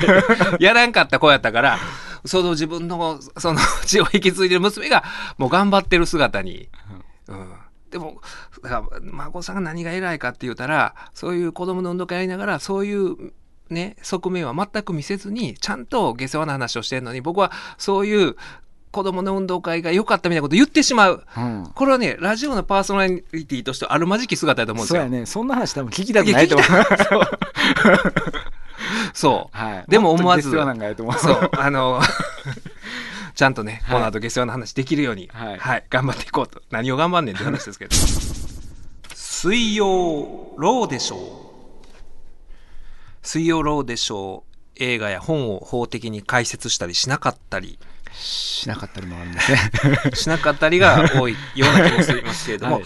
[0.60, 1.78] やらんかった子やったから、
[2.24, 5.02] その自分の、その血を引き継いでる娘が、
[5.38, 6.68] もう頑張ってる姿に。
[7.28, 7.52] うん。
[7.90, 8.20] でも、
[8.62, 13.32] だから、孫さんが何が偉いかって言ったら、そういう子供の運動会やりながら、そういう、
[13.70, 18.36] ね、側面は全く見せずに、ちゃんと下世話な話をしてるのに、僕はそういう、
[18.96, 21.22] 子供の運動会が良かったみたいなこと言ってしまう。
[21.36, 25.02] うんこれはね、ラジオのパーソナリティとしてあるまじき姿だと思うんですよ。
[25.02, 26.68] そうやねそんな話多分聞きたくないと思う
[29.12, 29.56] そう。
[29.56, 30.74] はいでも思わずそう、あ
[31.70, 32.00] の、
[33.34, 36.62] ちゃんとね、はいこの後ゲストの話できるように、ははいい、頑張っていこうと。
[36.70, 37.96] 何を頑張んねんって話ですけど。
[39.14, 41.45] 水曜ローでしょう。
[43.26, 44.56] 水曜ローでしょう。
[44.78, 47.78] 映画や本を法的に解説したりしなかったり、
[48.12, 49.58] しなかったりもあるんですね。
[50.14, 52.84] しなかったりが多いような気もしますけれども、はい。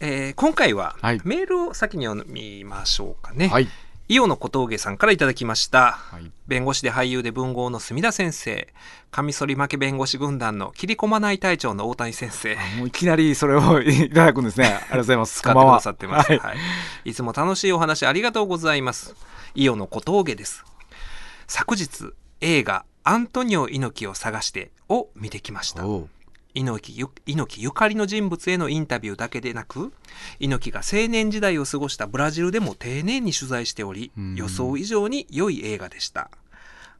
[0.00, 1.20] えー今回ははい。
[1.24, 3.48] メールを先に読みましょうかね。
[3.48, 3.68] はい。
[4.08, 5.92] 伊予の小峠さんからいただきました。
[5.92, 6.30] はい。
[6.46, 8.68] 弁護士で俳優で文豪の墨田先生、
[9.10, 14.66] カミソリ負け弁護士軍団の切り込まない隊長の大谷先生、もういきなりそれをいただくんですね。
[14.66, 15.38] ありがとうございます。
[15.40, 16.36] 使ってくださってます。
[16.36, 17.10] はい。
[17.10, 19.16] い、つも楽しいお話ありがとうございます。
[19.56, 20.64] 伊予の小峠です。
[21.46, 25.82] 昨日、映画アントニオ猪木を探してを見てきました。
[26.52, 29.94] 猪木ゆ猪木ゆかりの人物へのインタビューだけでなく
[30.40, 36.30] 猪木が青年時代を過ごしたブラジルでも丁寧に取材しておりうん予想以上に良い映画でした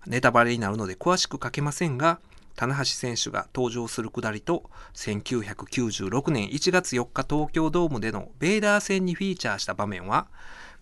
[0.06, 2.20] ネタバレになるので詳しく書けませんが
[2.54, 10.26] 棚橋選手が登場するくだりと1996年1月4日東京ドームでのベイダー戦にフィーチャーした場面は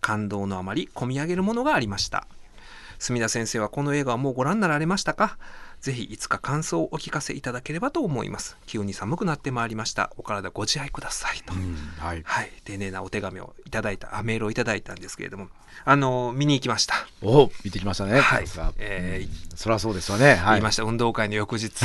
[0.04, 2.26] 感動のあまり込み上げるものがありました。
[2.98, 5.38] 墨田先生はこの映画はもうご覧になられましたか？
[5.84, 8.56] ぜひいつか感想をお聞かせいただければと思います。
[8.64, 10.14] 急に寒くなってまいりました。
[10.16, 12.22] お体ご自愛くださいと、うんはい。
[12.24, 12.50] はい。
[12.64, 15.48] 丁寧なお手紙をいただいたあメールをいただいたんですけれども。
[15.84, 18.18] あの見に行きました、お見てきましたね。
[18.20, 18.44] はい。
[18.78, 19.56] えーうん。
[19.56, 20.34] そりゃそうですよね。
[20.34, 20.54] はい。
[20.54, 20.84] 言いました。
[20.84, 21.72] 運動会の翌日。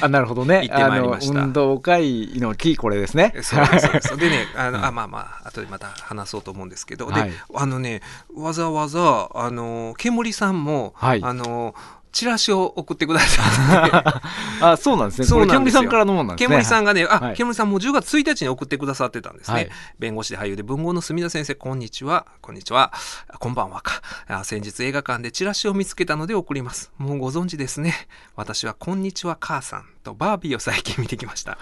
[0.00, 0.62] あなるほどね。
[0.62, 1.40] 行ってまいりました。
[1.40, 3.34] 運動会の木これですね。
[3.42, 7.30] そうですそうでね あの、あまあまあ後でまた話そうと思うんですけど、はい。
[7.30, 8.00] であのね
[8.34, 11.22] わざわざあの煙さんも、はい。
[11.22, 11.74] あの
[12.14, 14.20] チラシを送ってくださって
[14.64, 19.54] あそうなんですねそうなんですよさんからのもんなんですね煙さんがね、あ、はい煙さんもう10月1日に送ってくださってたんですね。
[19.54, 22.26] はい弁護士で俳優で文豪の墨田先生、こんにちは。
[22.40, 22.92] こんにちは。
[23.40, 24.00] こんばんはか。
[24.28, 26.92] あ先日映画館でチラシを見つけたので送ります。
[26.98, 28.06] もうご存知ですね。
[28.36, 31.58] 私はこんにちは母さんとバービーを最近見てきました。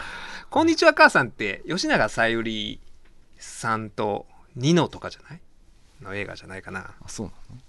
[0.50, 2.78] こんにちは母さんって吉永小百合
[3.38, 5.40] さんとニノとかじゃない？
[6.02, 6.80] の映画じゃないかな。
[6.80, 7.60] あそうなの？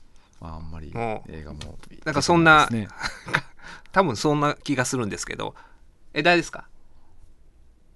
[0.43, 1.59] まああんまりもう映画も
[2.03, 2.67] なんかそんな
[3.93, 5.55] 多分そんな気がするんですけど。
[6.13, 6.67] え、誰ですか？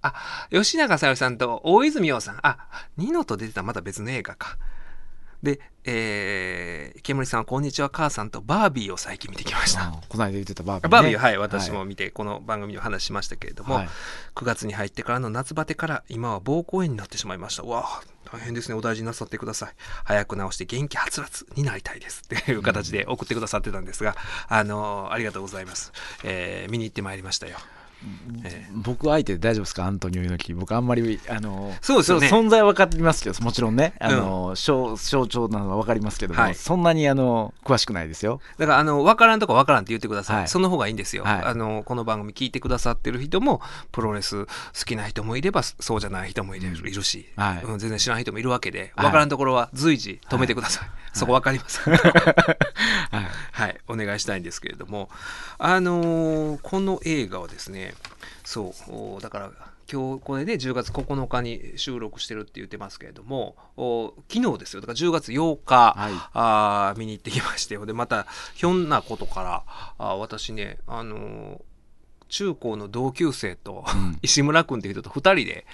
[0.00, 0.14] あ、
[0.50, 2.38] 吉永小百合さんと大泉洋さん。
[2.42, 4.56] あ、ニノと出てたまた別の映画か。
[5.42, 9.82] で、えー、煙さんはこんにちは母さんとバービーを最近見てきました。
[9.84, 13.88] あこの間言ってたバービーねバービーはい、私も見て、この番組でお話ししましたけれども、はい
[14.34, 17.62] 9月に入ってからの夏バテから今は膀胱炎になってしまいました。
[17.62, 18.74] うわあ大変ですね。
[18.74, 19.70] お大事になさってください。
[20.04, 22.22] 早く治して元気はつらつになりたいです。
[22.24, 24.16] っていう形で送ってくださってたんですが、
[24.48, 25.92] あのーありがとうございます。
[26.24, 27.56] えー見に行ってまいりましたよ。
[28.44, 29.84] え僕相手で大丈夫ですか？
[29.84, 30.54] アントニオ猪木。
[30.54, 32.28] 僕あんまりあのそうですよね。
[32.28, 33.94] 存在は分かってますけどもちろんね。
[34.00, 36.54] あの、象象徴なのは分かりますけども、はい。
[36.54, 38.40] そんなにあの詳しくないですよ。
[38.58, 40.36] だから、あの、わからんとこわからんって言ってください。
[40.38, 40.48] はい。
[40.48, 41.24] その方がいいんですよ。
[41.24, 41.42] はい。
[41.44, 43.60] あの、この番組聞いてくださってる人も、
[43.92, 44.52] プロレス好
[44.86, 47.64] きな人もいれば、そうじゃない人もいる,、いるし、はい。
[47.64, 49.06] うん、全然知らない人もいるわけで、はい。
[49.06, 50.88] わからんところは随時止めてください。
[51.14, 51.80] そこわかります。
[51.90, 51.98] はい。
[53.52, 55.08] はい、お願いしたいんですけれども、
[55.58, 57.87] あのーこの映画はですね、
[58.44, 59.50] そう、おだから、
[59.90, 66.12] 今日これで10月9日に収録してるって言ってますけれども、お昨日ですよ、だから10月8日、はい。
[66.32, 69.64] あー見に行ってきまして、で、また、ひょんなことから、
[69.98, 71.60] あー私ね、あのー
[72.28, 74.18] 中高の同級生と、うん。
[74.22, 75.66] 石村君っていう人と2人で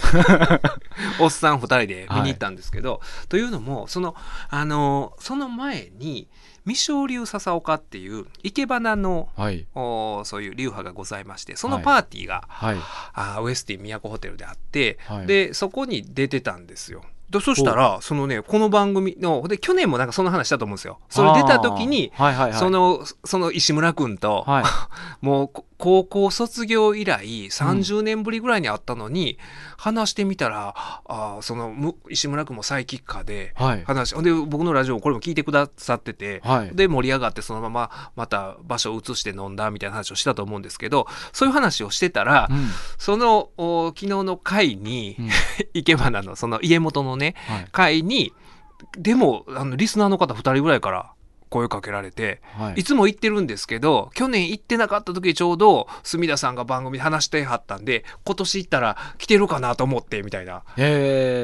[1.19, 4.15] おっさん2人で見に行ったんですけど、というのもその
[4.49, 6.29] あのその前に
[6.67, 9.67] 未生流笹岡っていう生け花のはい。
[9.75, 12.77] おそういう流派がございましてそのパーティーが、はい。
[13.13, 15.27] あウエスティン都ホテルであって、はい。
[15.27, 17.03] でそこに出てたんですよ。
[17.31, 21.01] でそしたらそのねこの番組ので去年もなんかその話したと思うんですよ。
[21.09, 22.35] それ出た時にはい。
[22.35, 22.51] はい。
[22.51, 22.59] はい。
[22.59, 24.65] そのその石村君と、はい。
[25.25, 29.39] もうこ高校卒業以来30年ぶりぐらいに会ったのに、
[29.77, 33.85] 話してみたらあーそのむ石村君もサイキッカーではい。
[33.85, 36.75] 話で僕のラジオこれも聞いてくださってて、はい。
[36.75, 42.69] で盛り上がってそのまままた場所を移して飲んだみたいな話をしたと思うんですけどそういう話をしてたら、うん。
[42.99, 45.29] そのお昨日の会に、うん。
[45.75, 47.69] 生け花のその家元のねはい。
[47.73, 48.33] 会に
[48.99, 51.14] でもあのリスナーの方2人ぐらいから
[51.55, 52.81] 声かけられて、はい。
[52.81, 60.65] いつも行ってるんですけど去年行ってなかった時ちょうど隅田さんが番組で話してはったんで今年行ったら来てるかなと思ってみたいな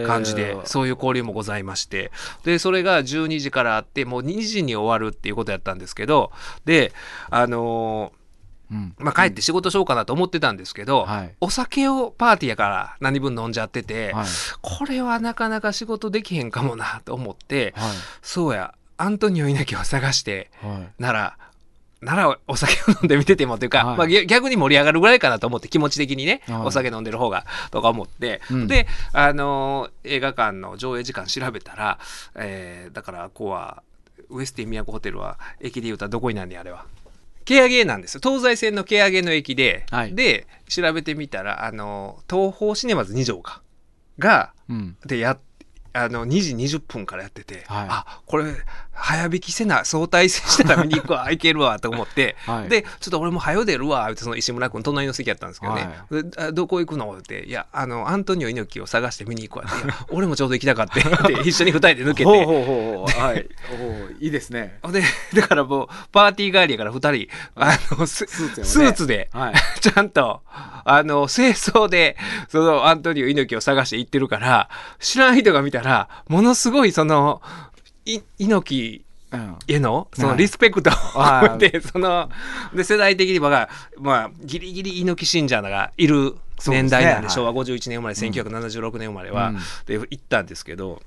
[0.06, 2.10] 感じで、そういう交流もございまして。
[2.44, 6.32] でそれが12時からあってもう2時に終わるっていうことやったんですけど
[6.64, 6.92] で
[7.30, 8.20] あのー
[8.70, 8.94] うん。
[8.98, 11.34] まあ、帰って仕事しようかなと思ってたんですけど、はい。
[11.40, 14.26] お酒をパーティーやから何分飲んじゃってて、はい。
[14.62, 17.90] これはなかなか仕事できへんかもなと思って、はい。
[18.22, 21.02] そうやアントニオ猪木を探してはい。
[21.02, 21.38] なら
[22.02, 23.98] ならお酒を飲んでみててもというか、はい。
[23.98, 26.56] まあ、ぎ逆に盛り上がるぐらいかなと思って気持ち的にね、はい。
[26.66, 28.66] お酒飲んでる方がとか思って、うん。
[28.68, 31.98] で、あのー映画館の上映時間調べたら、
[32.36, 33.82] えーだからこうは
[34.30, 36.86] ウエスティン都ホテルは駅で言うたらどこになんねんあれは。
[37.44, 38.20] ケアゲーなんですよ。
[38.22, 40.14] 東西線のケアゲーの駅で、はい。
[40.14, 43.62] で調べてみたらあの東宝シネマズ2条か。
[44.18, 44.96] がうん。
[45.04, 45.38] でや
[45.92, 47.86] あの2時20分からやってて、はい。
[47.90, 48.44] あこれ
[49.00, 52.68] 早引きせな早退したら見に行くわいけるわと思って、 はい。
[52.68, 57.16] でちょっと俺も早出るわってその石村君隣の席やったんですけどね、であどこ行くの？
[57.18, 59.92] っていやあのアントニオ猪木を探して見に行くわって。
[60.10, 61.00] 俺もちょうど行きたかって
[61.32, 62.24] で一緒に二人で抜けて。
[62.24, 63.48] ほうほうほうはい。
[64.20, 64.78] いいですね。
[64.90, 65.02] で
[65.34, 69.54] だからもうパーティー帰りやから二人あのスーツで、はい。
[69.80, 70.42] ちゃんと、
[70.84, 72.16] あの、清掃で、
[72.48, 77.42] その、アントニオ猪木を探して行ってるから、知らん人が見たら、ものすごい、その、
[78.04, 79.56] い猪木うん。
[79.68, 80.38] への、その、はい。
[80.38, 81.48] リスペクトをはい。
[81.50, 82.28] 込めて、その、
[82.74, 86.34] で、世代的には、まあ、ギリギリ猪木信者がいる
[86.66, 87.34] 年代なんで、はい。
[87.34, 89.56] 昭和51年生まれ、1976年生まれは、うん。
[89.86, 91.00] で、行ったんですけど、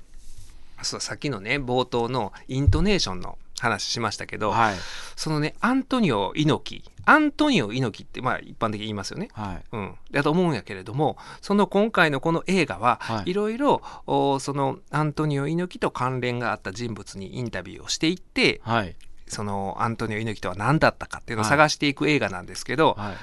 [0.82, 4.74] そうさっきのね、冒頭のイントネーションの話しましたけど、はい
[5.16, 6.90] そのね、アントニオ猪木。
[7.06, 9.28] アントニオ猪木って、まあ一般的に言いますよね。
[9.32, 9.94] はいうん。
[10.10, 23.16] だと思うんやけれども、その今回のこの映画は、はいいろいろ、おそのアントニオ猪木と関連があった人物にインタビューをしていって、はいそのアントニオ猪木とは何だったかっていうのをはい探していく映画なんですけど、はい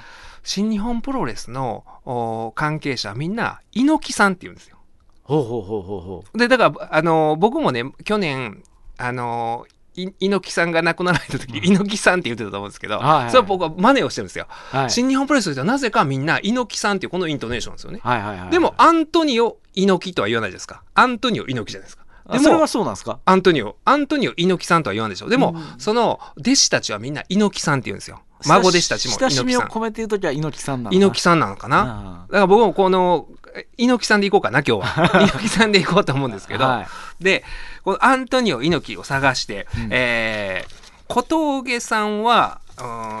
[0.44, 4.78] 新日本プロレスのお関係者はみんな猪木さんって言うんですよ。
[5.22, 8.64] ほうほうほうほうほで、だから、あの、僕もね、去年、
[8.98, 14.46] あの、い猪木さんが亡くなられた時に猪木さんって言ってたと思うんですけど、はいはいそれは僕は真似をしてるんですよ。
[14.72, 18.00] うはい新日本プロレスではなぜかみんな猪木さんっていうこのイントネーションですよね。
[18.02, 20.82] はいはいはいでも、アントニオ猪木とは言わないですか。
[20.94, 22.02] アントニオ猪木じゃないですか。
[22.26, 23.18] でもあそれは、そうなんですか？
[23.24, 25.28] アントニオ、アントニオ猪木さんとは言わないでしょ。
[25.28, 28.22] でも、うんその弟子たちはみんな猪木さんって言うんですよ。
[28.46, 29.80] 孫弟子たちも親しみを猪木さん。
[29.80, 32.26] 込めて言うときは猪木さんなのかな猪木さんなのかな？
[32.26, 35.20] あだから僕もこの、え猪木さんで行こうかな、今日は。
[35.22, 36.86] 猪木さんで行こうと思うんですけど、はい
[37.22, 37.44] で、
[37.84, 42.62] このアントニオ猪木を探して、うんえー小峠さんは、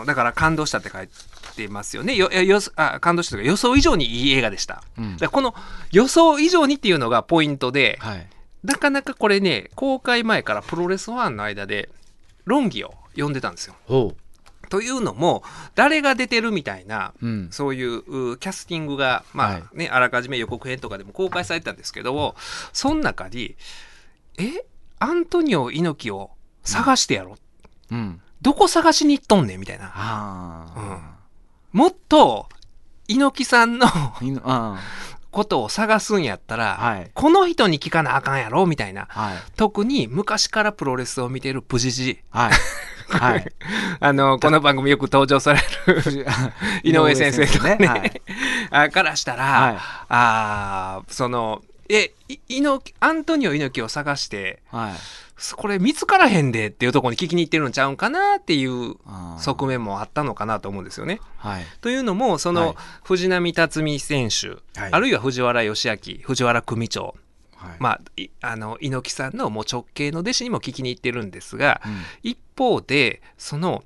[0.00, 1.08] うん、だから感動したって書い
[1.56, 2.14] てますよね。
[2.14, 4.82] よよあ感動したというか予想以上にいい映画でした。
[4.96, 5.54] うんこの
[5.90, 8.26] 予想以上にっていうのがポイントで、はい
[8.64, 11.90] なかなかこれね、公開前からプロレスファンの間で
[12.44, 13.74] 論議を呼んでたんですよ。
[13.86, 14.14] ほ
[14.68, 15.42] というのも、
[15.74, 22.36] 誰が出てるみたいな、ううんそういううキャスティングが、まあはいね、あらかじめ予告編とかでも公開されてたんですけど、
[22.72, 23.56] その中に、
[24.38, 24.64] え？
[24.98, 26.30] アントニオ猪木を
[26.62, 27.34] 探してやろ
[27.90, 27.94] う。
[27.94, 28.20] うん。
[28.40, 29.92] どこ探しに行っとんねんみたいな。
[29.94, 31.16] あ
[31.72, 32.48] もっと、
[33.08, 33.86] 猪木さんの
[35.30, 37.10] ことを探すんやったら、はい。
[37.14, 39.08] この人に聞かなあかんやろみたいな。
[39.10, 39.38] あはい。
[39.56, 42.20] 特に昔からプロレスを見てるプジジ。
[42.30, 42.52] はい。
[43.08, 43.46] はい。
[44.00, 46.26] あの、この番組よく登場される
[46.82, 48.22] 井上先生とかね、はい。
[48.70, 49.76] あからしたら、はい。
[50.08, 51.62] あーその、
[51.94, 54.92] え、い猪木アントニオ猪木を探して、はい。
[55.56, 58.94] これ見つからへんでっていうところに聞きに行ってるんちゃうんかなっていう
[59.38, 61.20] 側面もあったのかなと思うんですよね。
[61.36, 61.64] はい。
[61.82, 62.76] というのも、その、はい。
[63.04, 64.48] 藤波辰巳選手、
[64.80, 64.92] はい。
[64.92, 67.14] あるいは藤原義明、藤原組長、
[67.56, 67.76] はい。
[67.78, 72.02] まあ、いあの猪木さんのもう直系の弟子にも聞きに行ってるんですが、うん。
[72.22, 73.84] 一方でその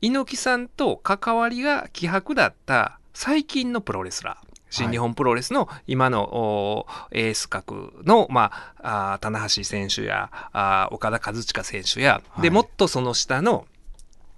[0.00, 12.50] 猪木さんと関わりが希薄だった最近のプロレスラー新日本プロレスの今の、おエース格の、まあ、あー棚橋選手やあー岡田和親選手や、ではい。
[12.50, 13.66] もっとその下の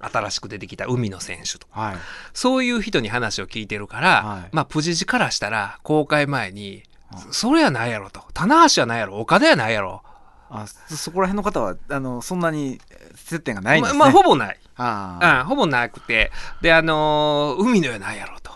[0.01, 1.97] 新しく出てきた海野選手とはい。
[2.33, 4.49] そういう人に話を聞いてるから、はい。
[4.53, 6.83] まあプジジからしたら公開前に、はい
[7.31, 8.23] それやないやろと。
[8.35, 9.19] 棚橋はないやろ。
[9.19, 10.03] 岡田やないやろ。
[10.51, 12.79] あそそこら辺の方はあのそんなに
[13.15, 13.99] 接点がないんですね。
[13.99, 14.59] まあ、まあほぼない。
[14.77, 18.53] ああうん、ほぼなくて、で、あのー海のやないやろと。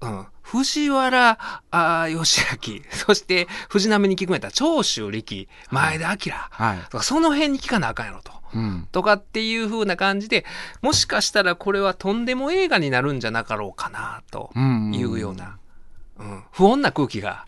[0.00, 0.26] うん。
[0.52, 1.38] 藤原
[1.70, 6.78] あー義明、 そして藤波に聞くんやったら長州力、前田明、はい。
[6.90, 8.32] とかその辺に聞かなあかんやろと。
[8.54, 8.88] うん。
[8.92, 10.44] とかっていう風な感じで、
[10.82, 15.56] もしかしたらこれはとんでも映画になるんじゃなかろうかな、とうんいうような、
[16.18, 17.46] うん、不穏な空気が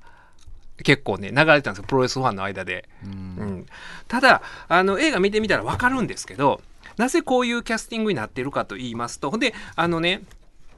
[0.83, 2.89] 結構ね、流れてたんですよ、プロレスファンの間で。
[3.05, 3.13] ううん。
[3.61, 3.67] ん、
[4.09, 6.63] ただあの映画見てみたら分かるんですけど
[6.97, 10.23] なぜこういうキャスティングになっているかと言いますとほんであのね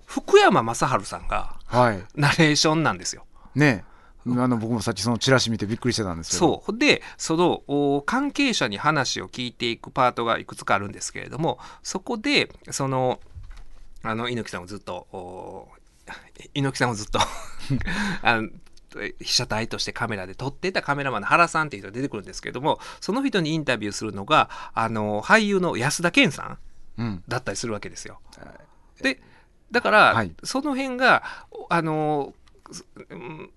[0.06, 2.02] 福山雅治さんがはい。
[2.14, 3.26] ナレーションなんですよ。
[3.54, 3.84] ね。
[3.84, 3.96] え
[4.28, 6.64] あの僕もさっきそのチラシ見てびっくりしてたんですけど。
[6.66, 6.78] そう。
[6.78, 13.20] でそのお関係者に話を聞いていくパートがいくつかあるんですけれどもそこでその
[14.02, 15.68] あの猪木さんをずっとお
[16.54, 17.18] 猪木さんをずっと
[18.22, 18.48] あの
[19.20, 26.58] 被写体としてカメラで撮ってたカメラマンの原さんっていう人が出てくるんですけどもその人にインタビューするのがあの俳優の安田顕さん
[26.98, 27.24] うん。
[27.28, 28.20] だったりするわけですよ。
[29.02, 29.20] で
[29.76, 30.32] だから、はい。
[30.42, 31.22] その辺が
[31.68, 32.32] あの
[32.72, 33.50] すうん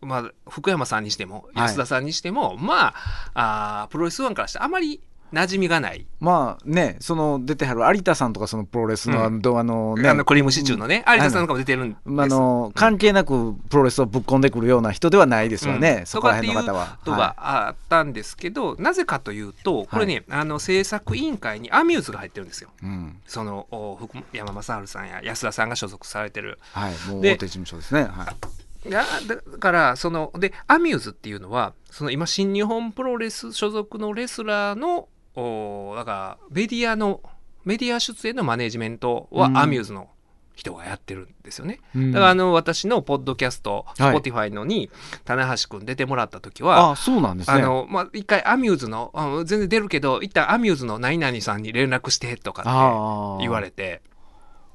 [0.00, 1.66] まあ、福山さんにしてもはい。
[1.66, 2.94] 安田さんにしても、ま
[3.34, 5.00] ああープロレスワンからしてあまり
[5.34, 9.42] 馴染みがない、まあねその出てはる有田さんとかそのプロレスの、うん。
[9.42, 10.08] どあのね。
[10.08, 12.00] あのクリームシチューのね、有田さんとかも出てるんです。
[12.04, 16.98] まああの関係なくプロレスをぶっ込んでくるような人ではないですよね、うんそこら辺の方は。
[17.04, 22.70] とかがあったんですけど、なぜかというとこれね、あの制作委員会にアミューズが入ってるんですよ。
[22.80, 23.20] はいうん。
[23.26, 26.58] そのお福山雅治さんや安田さんが所属されてる。
[26.72, 28.04] はい、もうで大手事務所ですね。
[28.04, 28.90] はい。
[28.90, 37.20] がだからそのでアミューズっていうのはその今新日本プロレス所属のレスラーのおだからメディアの
[37.64, 40.08] メディア出演のマネジメントはうんアミューズの
[40.54, 41.80] 人がやってるんですよね。
[41.96, 44.90] うんだからあの私のポッドキャスト、はい Spotify のに
[45.24, 47.60] 棚橋くん出てもらった時はあそうなんですね。
[47.60, 54.02] あのまあ、一回アミューズのあ全然出るけど一旦アミューズの何々さんに連絡してとかってあ言われて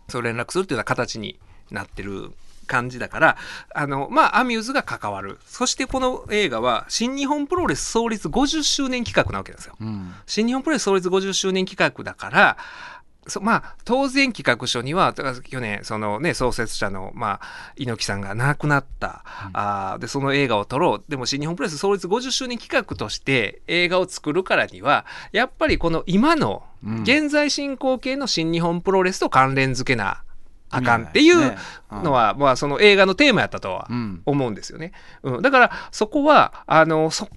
[0.10, 1.40] そう連絡するっていうような形に
[1.72, 2.32] なってる
[2.70, 3.38] 感じだから
[3.76, 5.40] あのまあアミューズが関わる。
[5.46, 9.76] そしてこの映画は新日本プロレス創立50周年企画なわけですよ。
[9.82, 10.14] うん。
[10.26, 12.58] 新日本プロレス創立50周年企画だから
[13.28, 21.04] そまあ当然企画書には去年そのね創設者のまあ猪木さんが亡くなった、あーでその映画を撮ろう。
[21.10, 27.02] でも新日本プロレス創立50周年企画として映画を作るからにはやっぱりこの今のうん。
[27.02, 30.24] 現在進行形の新日本プロレスと関連付けな
[30.70, 31.56] あかんっていう
[31.92, 34.22] のは、まあその映画のテーマやったとはうん。
[34.26, 34.92] 思うんですよね。
[35.24, 37.28] うん、だからそこはあのそ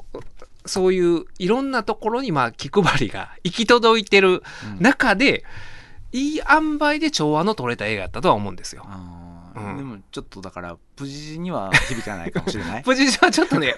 [0.64, 4.42] そういういろんなところにまあ気配りが行き届いてる
[4.78, 5.44] 中で、
[6.12, 8.84] いい塩梅で調和の取れた映画やったとは思うんですよ。
[8.86, 9.21] あー
[9.54, 9.76] うん。
[9.76, 12.82] でもちょっとだからプジには響かないかもしれない。
[12.84, 13.74] プジジはちょっとね、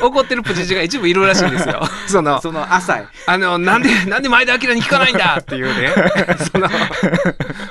[0.00, 1.82] お怒ってるプジジが一部いるらしいんですよ。
[2.08, 3.06] その、その浅い。
[3.26, 5.94] あの、なんで、なんで前田明に聞かないんだっていうね。
[6.52, 6.68] その、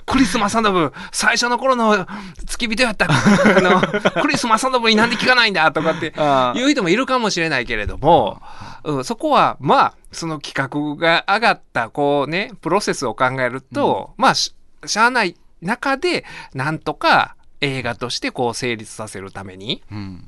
[0.06, 2.08] クリス・マサノブ、最初の頃の
[2.46, 3.82] 付き人やった、あの、
[4.22, 8.41] クリス・マサノブになんで聞かないんだとかってあー言う人もいるかもしれないけれども、
[8.84, 16.24] うん、そこは、まあ、その企画が上がった、こうね、プロセスを考えると、まあし、しゃあない中で、
[16.54, 20.26] なんとか映画としてこう成立させるために、うん。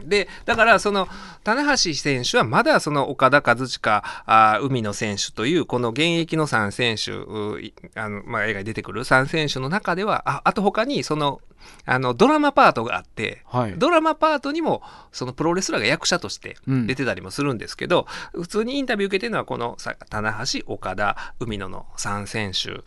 [0.00, 0.08] うん。
[0.08, 1.08] でだからその
[1.44, 7.12] 棚橋選手はまだその岡田和親あー海野選手というこの現役の3選手
[7.98, 11.40] あの、まあ、映画に出てくる3選手の中ではああと他にその
[11.84, 13.74] あのドラマパートがあってはい。
[13.76, 16.86] ドラマパートにもそのプロレスラーが役者としてうん。
[16.86, 22.82] 出てたりもするんですけど、普通にインタビュー受けてるのはこのさ棚橋岡田海野の3選手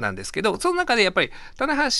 [0.00, 1.90] なんですけどその中でやっぱり棚橋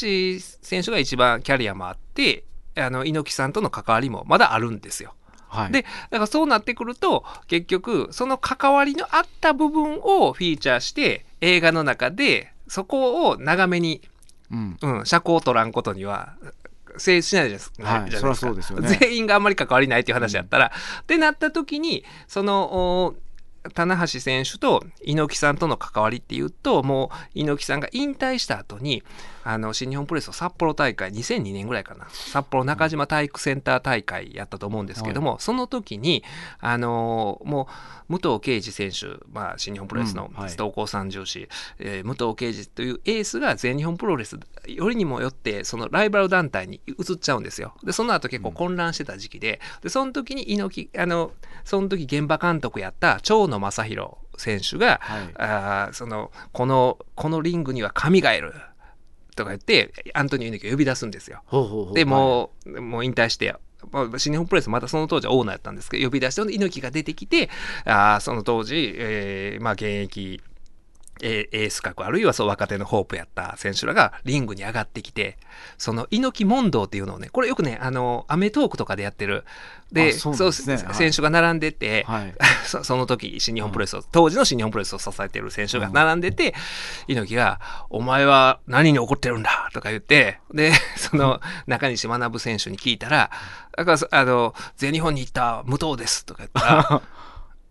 [0.62, 2.44] 選手が一番キャリアもあって
[2.78, 5.14] あの猪木さんとの関わりもまだあるんですよ。
[5.48, 14.02] はいでだからそうなってくると結局その関わりのあった部分をフィーチャーして映画の中でそこを長めに
[14.50, 16.34] うんうん、社交を取らんことには
[16.96, 17.84] 成立しないじゃないですか。
[17.84, 20.72] はいですかそりゃそうですよね 全員があんまり関わりないっていう話やったら。
[21.02, 23.14] ってなった時にそのお
[23.74, 29.02] 棚橋選手と猪木さんとの関わりっていうともう猪木さんが引退した後に
[29.50, 32.06] あの新日本プロレスの札幌大会2002年ぐらいかな。
[32.10, 36.22] 札幌中島体育センター大会やったと思うんですけども、その時に
[36.60, 37.66] あのも
[38.10, 40.50] う武藤敬司選手、まあ、新日本プロレスのうんはい。
[40.50, 47.74] 東高三重士、えー武藤敬司というエースが全日本プロレスよりにもよってそのライバル団体に移っちゃうんですよ。
[47.82, 51.32] でその後結構混乱してた時期ででその時に猪木あの
[51.64, 55.34] その時現場監督やった長野正弘選手が、はい。
[55.36, 58.52] あーそのこのこのリングには神がいる
[59.38, 61.42] とか言ってアントニオ猪木を呼び出すんですよ。
[61.46, 63.54] ほうほうほうでもう,、もう引退して、
[63.90, 67.48] まあ新日本プロレスまたその当時はオーナーやったんですけど呼び出して猪木が出てきて
[67.84, 70.42] あーその当時、えーまあ、現役
[71.22, 75.36] エエース格あるいはそう若手のホープやった選手らがリングに上がってきて
[75.76, 79.44] その猪木問答っていうのをねこれよくねあのアメトークとかでやってる。
[79.92, 80.52] であそうね。
[80.52, 80.94] そうはい。
[80.94, 82.34] 選手が並んでて、はい。
[82.66, 86.54] そその時新日本プロレスを、当時の新日本プロレスを支えている選手が並んでて、
[87.06, 93.30] 猪木が「お前は何に怒ってるんだ」とか言ってで その中西学選手に聞いたら
[93.76, 97.02] 「だからそあの全日本に行った武藤です」とか言ったら。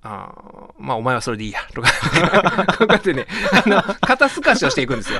[0.03, 0.31] あ
[0.77, 1.89] まあお前はそれでいいやとか
[2.77, 5.19] こうやってねあの肩透かしをしていくんですよ。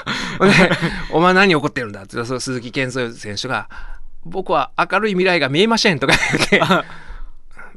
[1.12, 3.68] お前何怒ってるんだってその鈴木健三選手が
[4.24, 6.60] 僕は明るい未来が見えませんとか言って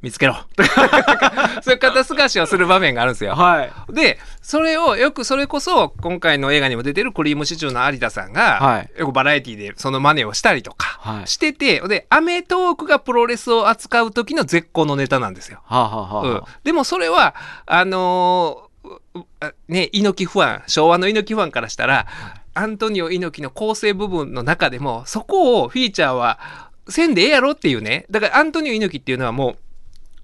[0.05, 0.35] 見つけろ。
[1.63, 3.33] そういう肩透かしをする場面があるんですよ。
[3.33, 3.71] はい。
[3.89, 8.99] でそれをよくそれこそ今回の映画にも出てるクリームシチューの有田さんが、はい。
[8.99, 11.27] よくバラエティでその真似をしたりとかはい。
[11.27, 15.61] してて、で『アメトーーク』がプロレスを扱う時の絶好のネタなんですよ。
[15.65, 17.33] はあ、はあはあうん、でもそれは
[17.65, 18.65] あのー
[19.67, 22.05] ね猪木ファン昭和の猪木ファンからしたら、
[22.53, 26.39] アントニオ猪木の構成部分の中でもそこをフィーチャーは
[26.87, 28.05] せんでええやろっていうね。
[28.11, 29.57] だからアントニオ猪木っていうのはもう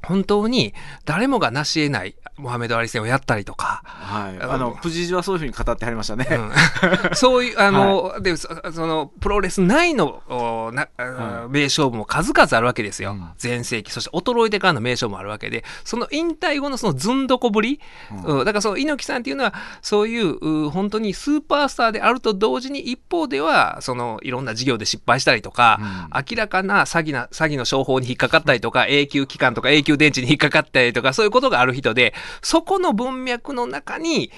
[0.04, 0.74] 本当に
[1.06, 6.28] 誰もが成し得ないモハメド・アリ戦をやったりとか、はい、ああの藤井はそういうふうに語ってはりましたね。
[6.32, 7.16] うん。
[7.16, 13.30] そういう あの、でそそのプロレス内のおな、は名勝負も数々あるわけですよ、うん。
[13.38, 13.92] 全盛期。
[13.92, 15.64] そして衰えてからの名勝負もあるわけで。
[15.84, 17.80] その引退後のそのずんどこぶり、
[18.12, 18.40] うん。
[18.40, 18.46] うん。
[18.46, 25.80] だからその猪木さんっていうのはそういうう本当にスーパースターであると同時に一方ではそのいろんな事業で失敗したりとか、
[26.14, 34.32] 明らかな詐欺な詐欺の商法に引っかかったりとか永久期間とか永久電池に引っかかったりとかそういうことがある人でそこの文脈の中に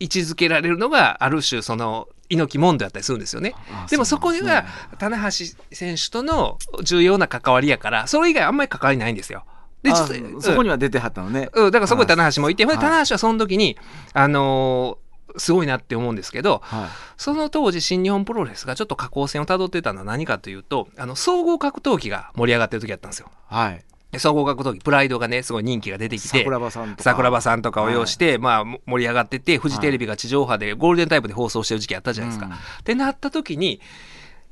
[0.00, 3.54] 位置づけられるのがある種その猪木問題だったりするんですよね。
[3.70, 4.64] あでもそこには
[4.98, 9.44] 棚橋選手との重要な関わりやからそれ以外あんまり関わりないんですよ。
[9.82, 11.50] であ実際そこには出てはったのね。
[11.52, 13.76] うん、だからそこに棚橋もいて、ほんではい棚橋はその時に、
[14.12, 15.02] あのー
[15.38, 23.30] すごいなって思うんですけど、はいその当時新日本プロレスがちょっと下降線をたどってたのは何かというと、あの、総合格闘技が盛り上がってる時だったんですよ。
[23.46, 23.84] はい。
[24.12, 27.40] で総合格闘技、プライドがね、すごい人気が出てきて、桜庭さんとか。
[27.40, 32.46] さんとかを要して、まあ、も盛り上がってて、フジテレビが地上波でゴールデンタイムで放送してる時期あったじゃないですか。
[32.46, 33.80] うんってなった時に、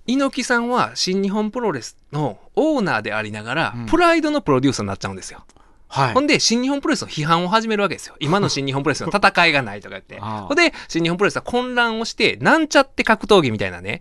[0.06, 5.44] 猪木さんは新日本プロレスのオーナーでありながら、うんプライドのプロデューサーになっちゃうんですよ。
[5.90, 6.20] はいほ。
[6.20, 8.14] んで、新日本プロレスの批判を始めるわけですよ。
[8.20, 10.20] 今の新日本プロレスの 戦いがないとか言って。
[10.20, 14.00] ほんで、新日本プロレスは混乱をして、なんちゃって格闘技みたいなね、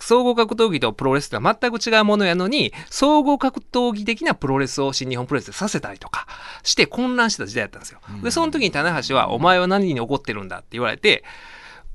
[0.00, 6.26] 総合格闘技とプロレスってのは全く違うものやのに、総合格闘技的なプロレスを新日本プロレスでさせたりとか
[6.62, 8.00] して混乱してた時代だったんですよ。
[8.22, 11.24] で、その時に棚橋は、お前は何に怒ってるんだって言われて、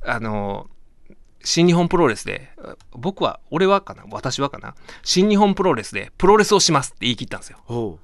[0.06, 0.68] あの、
[1.44, 2.50] 新日本プロレスで、
[2.91, 7.58] 僕は、俺はかな私はかな新日本プロレスでプロレスをしますって言い切ったんですよ。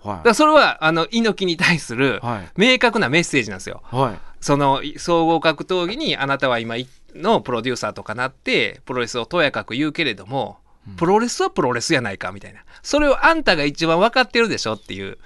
[0.03, 0.33] はいだから。
[0.33, 2.49] それは、あの、猪木に対するはい。
[2.57, 3.81] 明確なメッセージなんですよ。
[3.85, 4.19] はい。
[4.41, 6.75] その、総合格闘技にあなたは今
[7.15, 10.57] のプロデューサーとかなって、プロレスをとやかく言うけれども、
[10.97, 12.61] プロレスはプロレスやないかみたいな。
[12.83, 15.17] それをあんたが一番分かってるでしょっていう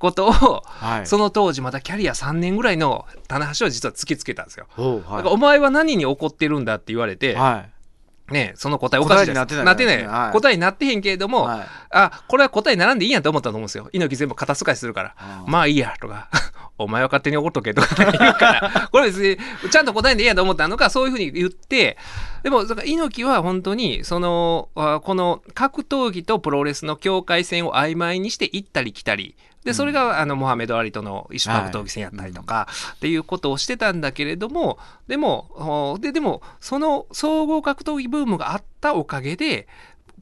[0.00, 1.06] ことを、はい。
[1.06, 4.66] その当時まだキャリア3年ぐらいの棚橋は実は突きつけたんですよ。
[4.70, 5.08] ほう。
[5.08, 7.34] はだからお前は何に怒ってるんだって言われて、い。
[7.34, 8.32] はい。
[8.32, 9.62] ね、その答えおかしいじゃないですか。
[9.62, 13.90] 答えになってないはい答えになってへんけれども、はいあ、これは答えにならんでいいんやと思ったと思うんですよ。
[13.92, 15.14] 猪木全部肩透かしするから。
[15.18, 16.28] あまあいいや、とか。
[16.82, 21.98] お前は勝手に怒っとけとか言うから、 これ別にちゃんと答えんでいいやと思ったのか、そういうふうに言って、
[22.42, 39.68] でも、だから猪木は本当に、その、あこの格闘技とプロレスの境界線を曖昧にして行ったり来たり、で、それが、あの、モハメド・アリとの一種格闘技戦やったりとか、っていうことをしてたんだけれども、でも、おで、でも、その総合格闘技ブームがあったおかげで、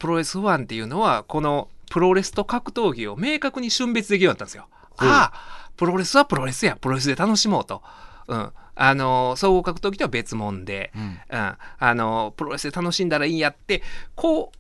[0.01, 4.67] プロレスファンっていうのは、このプロレスと格闘技を明確に瞬別できるようになったんですよ。
[5.01, 5.09] うん。
[5.09, 5.33] ああ、
[5.79, 7.83] プロレスはプロレスや、プロレスで楽しもうと。
[8.27, 8.53] うん。
[8.75, 11.03] あの、総合格闘技とは別物で、うん。
[11.03, 11.19] うん。
[11.31, 13.83] あの、プロレスで楽しんだらいいんやって、
[14.15, 14.59] こう、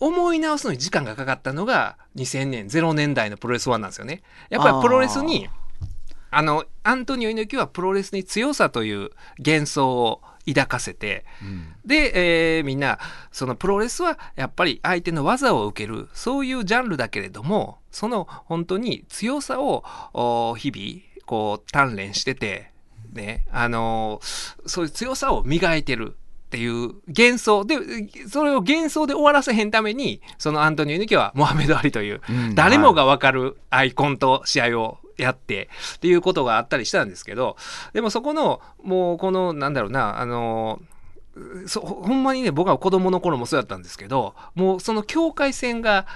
[0.00, 4.22] 思い直すのに時間がかかったのが2000年、0年代のプロレスファンなんですよね。
[4.50, 5.48] やっぱりプロレスに、
[6.30, 10.20] あの、アントニオ猪木はプロレスに強さという幻想を
[10.54, 11.74] 抱かせて、うん。
[11.84, 12.98] で、えーみんな
[13.32, 16.08] そのプロレスはやっぱり相手の技を受ける。
[16.14, 22.70] そういうジャンルだけれどもその本当に強さをお日々こう鍛錬してて
[23.12, 26.16] ねあのーそういう強さを磨いてる。
[26.48, 27.66] っていう幻想。
[27.66, 27.76] で
[28.26, 32.54] それを幻想で終わらせへんためにそのアントニオ猪木はモハメド・アリといううん。
[32.54, 37.56] 誰もが分かるアイコンと試合をやってっていうことがあったりしたんですけど
[37.92, 40.80] でもそこのもうこのなんだろうなあの
[41.66, 46.06] そほんまにね僕は子供の頃もそうやったんですけどもうその境界線が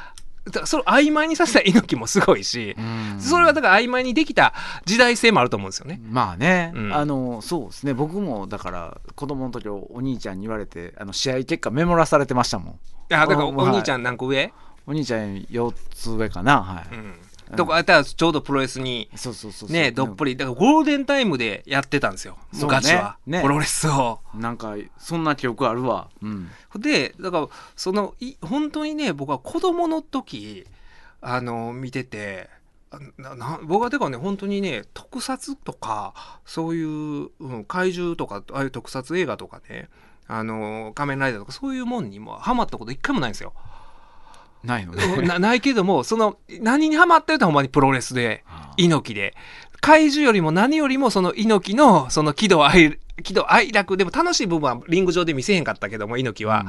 [0.65, 3.21] それを曖昧にさせた猪木もすごいし、うん。
[3.21, 4.53] それはだから曖昧にできた
[4.85, 6.01] 時代性もあると思うんですよね。
[6.03, 6.93] まあね、うん。
[6.93, 7.95] あのそうですね。
[7.95, 12.79] 僕もだから子供の時お兄ちゃんに言われてあの試合結果メモらされてましたもん。
[13.15, 14.53] あだからお兄ちゃん何個上、
[14.87, 17.15] お兄ちゃん4つ上かなはい、うん
[17.57, 19.73] とかあったらちょうどプロレスにそうそうそうそう。
[19.73, 22.39] ねどっぷりだからゴールデンタイムでやってたんですよ。
[22.53, 23.43] 昔は、ね。
[23.43, 24.21] プロレスを。
[24.35, 26.09] なんかそんな記憶あるわ。
[26.23, 26.49] うん。
[26.77, 30.67] でだからそのい本当にね僕は子供の時
[31.21, 32.49] あの見てて
[32.91, 39.89] あなな僕はだからね本当にね特撮とかそういう、うん、怪獣とかああいう特撮映画とかね
[40.27, 43.53] あの仮面ライダーとかそういうもんにもハマったこと一回もないんですよ。
[44.65, 45.17] ないのね。
[45.27, 48.45] なないけどもその何にハマってるとほんまにプロレスで
[48.77, 49.35] 猪木で。
[49.81, 56.65] 怪獣よりも何よりもその猪木のその喜怒哀喜怒哀楽でも楽しい部分はリング上で見せへんかったけども猪木は、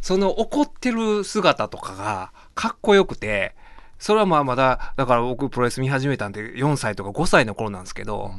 [0.00, 3.54] その怒ってる姿とかがかっこよくて。
[3.98, 8.30] それはまあまだだから僕プロレス見始めたんで4歳とか5歳の頃なんですけど、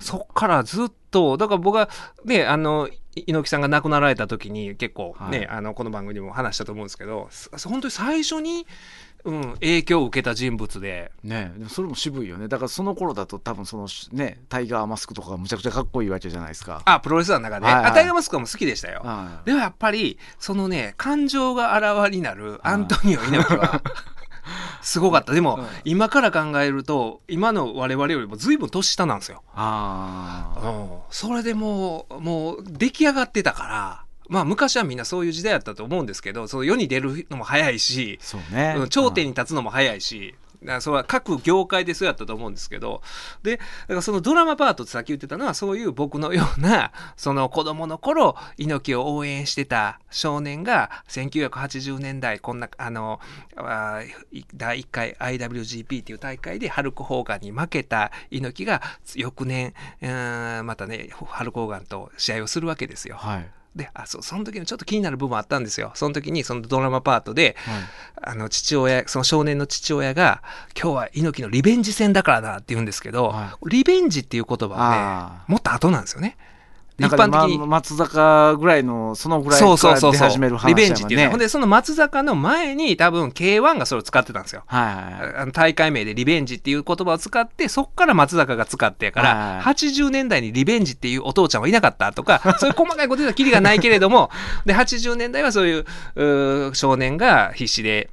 [0.00, 1.88] そっからずっとだから僕は
[2.24, 5.48] ねあのい猪木さんが亡くなられた時に結構ね、はい。
[5.48, 8.66] あのこの番組でも話したと思うんですけどす本当に最初に、
[9.24, 11.10] うん、影響を受けた人物で。
[11.24, 12.48] ねでもそれも渋いよね。
[12.48, 16.82] だからその頃だと多分そのねタイガーマスクとかがむちゃくちゃかっこいいわけじゃないですか。
[16.84, 17.84] あプロレスラーの中で、はいはい。
[17.86, 19.00] あタイガーマスクも好きでしたよ。
[19.04, 23.82] はでもやっぱりそのね感情があらわになるアントニオ猪木は
[24.82, 25.32] すごかった。
[25.32, 25.66] でも、うん。
[25.84, 29.42] 今から考えると今の我々よりも随分年下なんですよ。
[29.54, 30.88] ああうん。
[31.10, 38.20] それでもうもう出来上がってたからまあ昔はみんなそういう時代だったと思うんですけどその世に出るのも早いし、
[38.52, 38.74] ね。
[38.78, 40.34] うん頂点に立つのも早いし。
[40.62, 43.02] だからそれは各業界でそうやったと思うんですけど
[43.42, 53.20] でだからそのドラマパートってさっき言ってたのはそういう僕のような その子供の頃猪木を応援してた少年が1980年代こんなあの
[54.54, 58.82] 第1回 IWGP っていう大会でハルク・ホーガンに負けた猪木が
[59.14, 63.16] 翌年またねハルク・ホーガンと試合をするわけですよ。
[63.16, 65.92] はいであそうその時にちょっと気になる部分あったんですよ。
[65.94, 67.74] その時にそのドラマパートではい
[68.22, 70.42] あの父親その少年の父親が
[70.80, 76.36] 「今日は猪木のリベンジ戦だからな」って言うんですけど、はリベンジっていう言葉はねあもっと後なんですよね。
[77.06, 84.62] 一般的に、ま松坂ぐらいのそのぐらいからそうそうそう出始める話リベンジっていうねほんでその松坂の前に多分 K1 がそれを使ってたんですよ。
[84.66, 94.30] はいはい大会名でリベンジっていう言葉を使ってそっから松坂が使ってやから、はい80年代にリベンジっていうお父ちゃんはいなかったとか そういう細かいことではきりがないけれども。
[94.66, 98.10] で80年代はそういう少年が必死で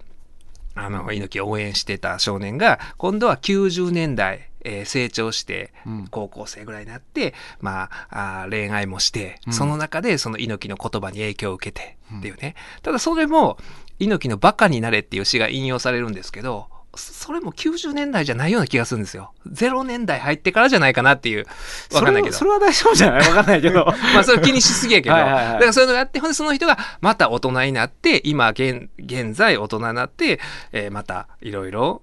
[0.77, 6.07] あの猪木を応援してた少年が今度は90年代、えー成長してうん。
[6.09, 9.53] 高校生ぐらいになって、まあ、あー恋愛もして、うん。
[9.53, 13.57] その中でその猪木の言葉に影響を受けてっていうね、ただそれも
[13.99, 19.31] 猪木の「バカになれ」っていう詩が引用されるんですけどそそれも90年代じゃないような気がするんですよ。
[19.49, 21.45] 0年代入ってからじゃないかなっていう。
[21.93, 22.35] わかんないけど。
[22.35, 23.29] それは 大丈夫じゃない？
[23.29, 23.85] わかんないけど。
[24.13, 25.15] まあそれ気にしすぎやけど。
[25.15, 25.43] はいはいはい。
[25.53, 30.39] だからそういうのがあってほんでその人がまた大人になって今現現在大人になって、
[30.71, 32.01] えーまたいろいろ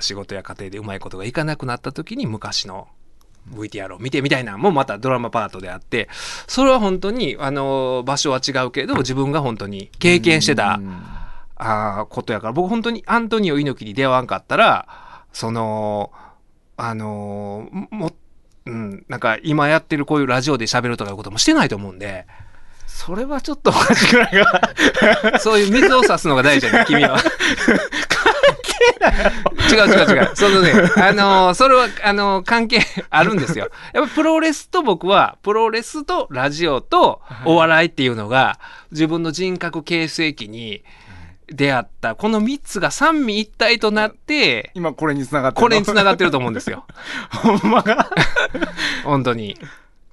[0.00, 2.88] 仕事や家庭でうまいことがいかなくなった時に昔の
[3.54, 6.08] VTR を見てみたいなのもまたドラマパートであって
[6.46, 11.02] それは本当にあの場所は違うけど自分が本当に経験してたうん
[11.58, 14.86] あーことやから僕本当にアントニオ猪木に出会わんかったら
[15.32, 16.10] その
[16.76, 18.12] あのーも
[18.66, 22.26] うんなんか今やってるこういうラジオで喋るとかいうこともしてないと思うんで
[22.86, 24.44] それはちょっと おかしくない
[25.32, 27.18] かそういう水を差すのが大事だね君は。
[29.70, 30.30] 違う違う違う。
[30.34, 32.80] そのね、 あのーそれは、あのー関係
[33.10, 33.70] あるんですよ。
[33.92, 38.58] やっぱプロレスと僕は、プロレスとラジオとお笑いっていうのが、
[38.90, 40.82] 自分の人格形成期に
[41.50, 46.84] 出会った、この3つが三位一体となって、今これに繋がってるこれにつながってると思うんですよ。
[47.30, 48.10] ほんまが？
[49.04, 49.58] 本当に。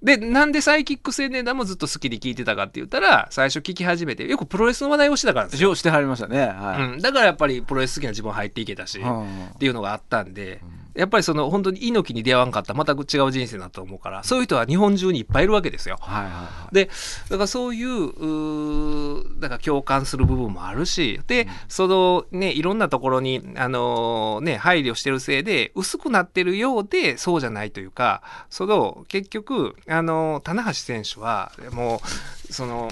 [0.02, 5.74] で、なんでサイキック青年団もずっと好きで聞いてたかって言ったら、最初聞き始めて、よくプロレスの話題をしてたからなんですよ。
[5.74, 6.42] してはりましたね。
[6.42, 6.84] はい。
[6.94, 9.46] うん、だからやっぱりプロレス好きな自分入っていけたし、うん。
[9.48, 10.62] っていうのがあったんで、
[10.96, 12.74] やっぱりその本当に猪木に出会わんかった。
[12.74, 15.98] らまた違う人生だと思うから、そういう人は日本中にいっぱいいるわけですよ。
[16.00, 16.74] はいはいはい。
[16.74, 16.90] で
[17.30, 21.20] だからそういううーだから共感する部分もあるし。
[21.28, 28.22] で、そのねいろんなところにあのね配慮してるせいで薄くなってるようでそうじゃないというか。
[28.50, 32.02] その結局あの棚橋選手はも
[32.50, 32.92] うその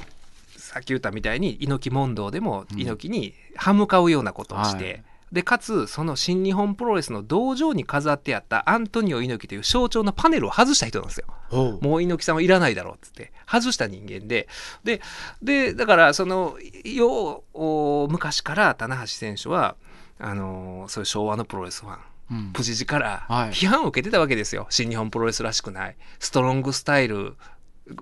[0.57, 2.79] さっき言ったみたいに猪木問答でもうん。
[2.79, 4.83] 猪木に歯向かうようなことをして。
[4.83, 11.25] はいでかつその新日本プロレスの道場に飾ってあったアントニオ猪木という象徴のパネルを外した人なんですよ。
[11.49, 11.83] ほう。
[11.83, 14.47] もう猪木さんはいらないだろうっつって外した人間で。
[14.83, 15.01] で
[15.41, 16.55] でだからその
[16.85, 19.75] ようお昔から棚橋選手は
[20.19, 21.99] あのーそういう昭和のプロレスファン。
[22.31, 22.51] うん。
[22.53, 23.49] プジジからはい。
[23.49, 25.95] 批判を受けてたわけですよ、新日本プロレスらしくない。
[26.19, 27.35] ストロングスタイル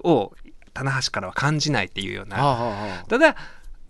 [0.03, 0.33] を
[0.73, 3.03] 棚橋からは感じないっていうような。
[3.07, 3.35] ただ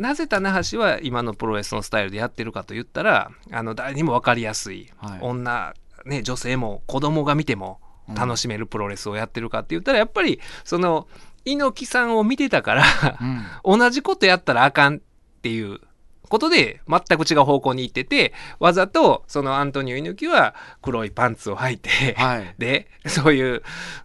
[0.01, 5.19] なぜ棚橋は今のプロレスのスタイルでやってるかと言ったらあの誰にも分かりやすい、はい。
[5.21, 5.73] 女、
[6.05, 7.79] ね、女性も子供が見ても
[8.15, 11.07] 楽しめるプロレスをやってるかって言ったらやっぱりその
[11.45, 13.17] 猪木さんを見てたからあ
[13.63, 13.79] うん。
[13.79, 14.99] 同じことやったらあかんっ
[15.43, 15.79] ていう
[16.27, 22.55] ことで全く違う方向に行っててわざとそのアントニオ猪木は黒いパンツを履いて、はい。
[22.57, 23.61] でそういう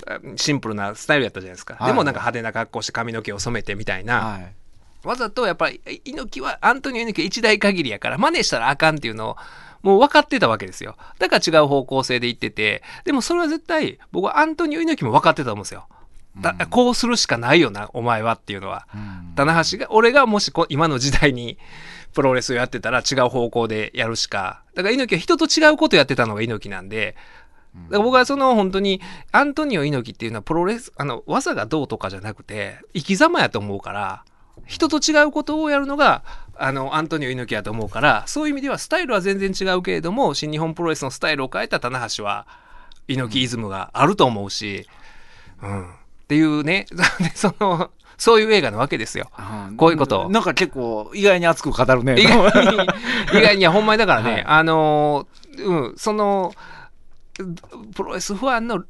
[0.07, 1.87] あシンプルなスタイルやったじゃないですか、はい。
[1.87, 4.55] でもなんか派手な格好して髪の毛を染めてみたいな、はい
[5.07, 9.37] わざとやっぱり猪木はアントニオ猪木は一代限りやから真似したらあかんっていうのを
[9.83, 10.97] もう分かってたわけですよ。
[11.19, 15.87] だから違う方向性で言っててでもそれは絶対僕はアントニオ猪木も分かってたと思うんですよ。
[16.41, 18.87] だこうするしかないよなお前はっていうのは。
[18.95, 19.33] うん。
[19.37, 21.57] 棚橋が俺がもしこ今の時代に
[22.13, 24.63] プロレスをやってたら違う方向でやるしか。
[24.75, 27.17] だから猪木は人と違うことやってたのが猪木なんで。
[27.75, 29.01] だから僕はその本当に
[29.33, 34.25] アントニオ猪木っていうのはプロレスあの技がどうとかじゃなくて生き様やと思うから
[34.67, 36.23] 人と違うことをやるのが
[36.59, 42.47] あのアントニオ猪木やと思うからそういう意味ではスタイルは全然違うけれども新日本プロレスのスタイルを変えた棚橋は
[43.09, 44.87] 猪木イズムがあると思うし、
[45.63, 45.95] うん、っ
[46.29, 46.87] ていうね。
[47.21, 49.31] でそのそういう映画なわけですよ。
[49.39, 52.19] うんこういうことなんか結構意外に熱く語るね。
[52.19, 52.83] 意外に、
[53.39, 54.45] 意外に、いや、ほんまにだからね、はい。
[54.47, 56.55] あのー、うん、その、
[57.95, 58.85] プロレスファンの、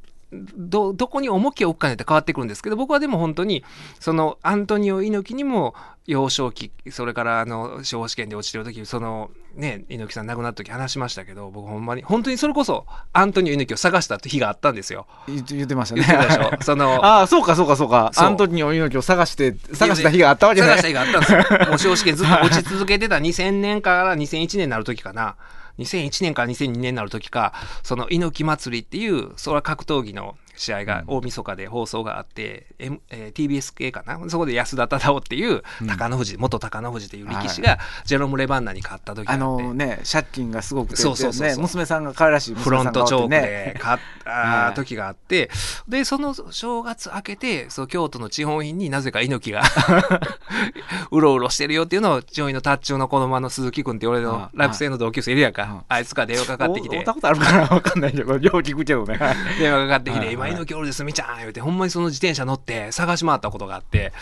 [0.55, 3.63] ど、どこに重きを置くかによって変わってくるんですけど、僕はでも本当に、
[3.99, 5.73] その、アントニオ猪木にも、
[6.05, 15.05] 幼少期、それから、あの、司法試験で落ちてる時、その、ね、猪木さん亡くなった時話しましたけど、僕ほんまに、本当にそれこそ、アントニオ猪木を探した日があったんですよ。
[15.27, 16.57] 言ってました言ねってたでしょ？
[16.63, 21.39] その、ああそうかそうかそうかそうアントニオ猪木を探して探した日があったわけね探した日があったんですよ。
[21.69, 25.35] もう司法試験ずっと落ち続けてた2000年から2001年になる時かな。
[25.79, 27.53] 2001年から2002年になる時か、
[27.83, 34.19] その猪木祭りっていう、それは格闘技の試合が大晦日で放送があって、M えー TBS 系かな？
[34.29, 39.43] そこで安田忠夫っていう、高野富士、元高野富士っていう力士が、ジェロム・レバンナに勝った時があって。
[39.43, 41.57] あのね借金がすごくてそうそうそうそう。
[41.57, 45.49] ね娘さんが可愛らしいフロントチョークねで買ったは い時があって、
[45.87, 49.61] で、その正月明けて、そう京都の地方院になぜか猪木が
[51.11, 55.63] うろうろしてるよっていうのを、地方院の達中の子供の鈴木君って俺のはい落成の同級生いるやんか。
[55.63, 55.85] はい。
[55.89, 56.97] あいつから電話かかってきて。
[56.97, 59.19] お会っ、たことあるかなわかんないけどよう聞くけどね
[59.59, 64.13] 電話かかってきて、はい今猪木おるですみちゃん言うて、ほんまにその自転車乗って探し回ったことがあって、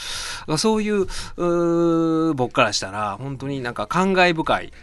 [0.57, 1.07] そういう、
[1.37, 4.73] う僕からしたら、本当になんか感慨深い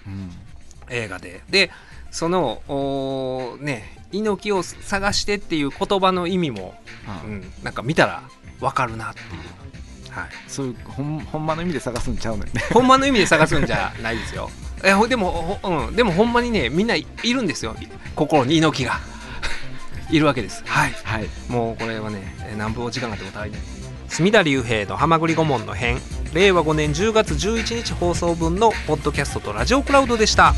[0.91, 1.71] 映画でで
[2.11, 6.75] そのおね猪木を探してっていう言葉の意味も、
[7.25, 8.23] うん、なんか見たら
[8.61, 9.23] わかるなってい
[10.11, 14.51] う、はい、そういうほんほんまの意味で探すんちゃうねんねほんまの意味で探すんじゃないですよ
[14.85, 17.75] えでも、ほうん、でもほんまにねみんないるんですよ
[18.15, 19.01] 心に猪木が
[20.13, 20.63] いるわけです。
[20.67, 20.93] はい。
[21.03, 21.29] はい。
[21.49, 23.61] もうこれはねえ何分お時間があっても足りない。
[24.09, 25.99] 隅田隆平の「はまぐり顧問の編」
[26.35, 30.55] 令和5年10月11日放送分のポッドキャストとラジオクラウドでした。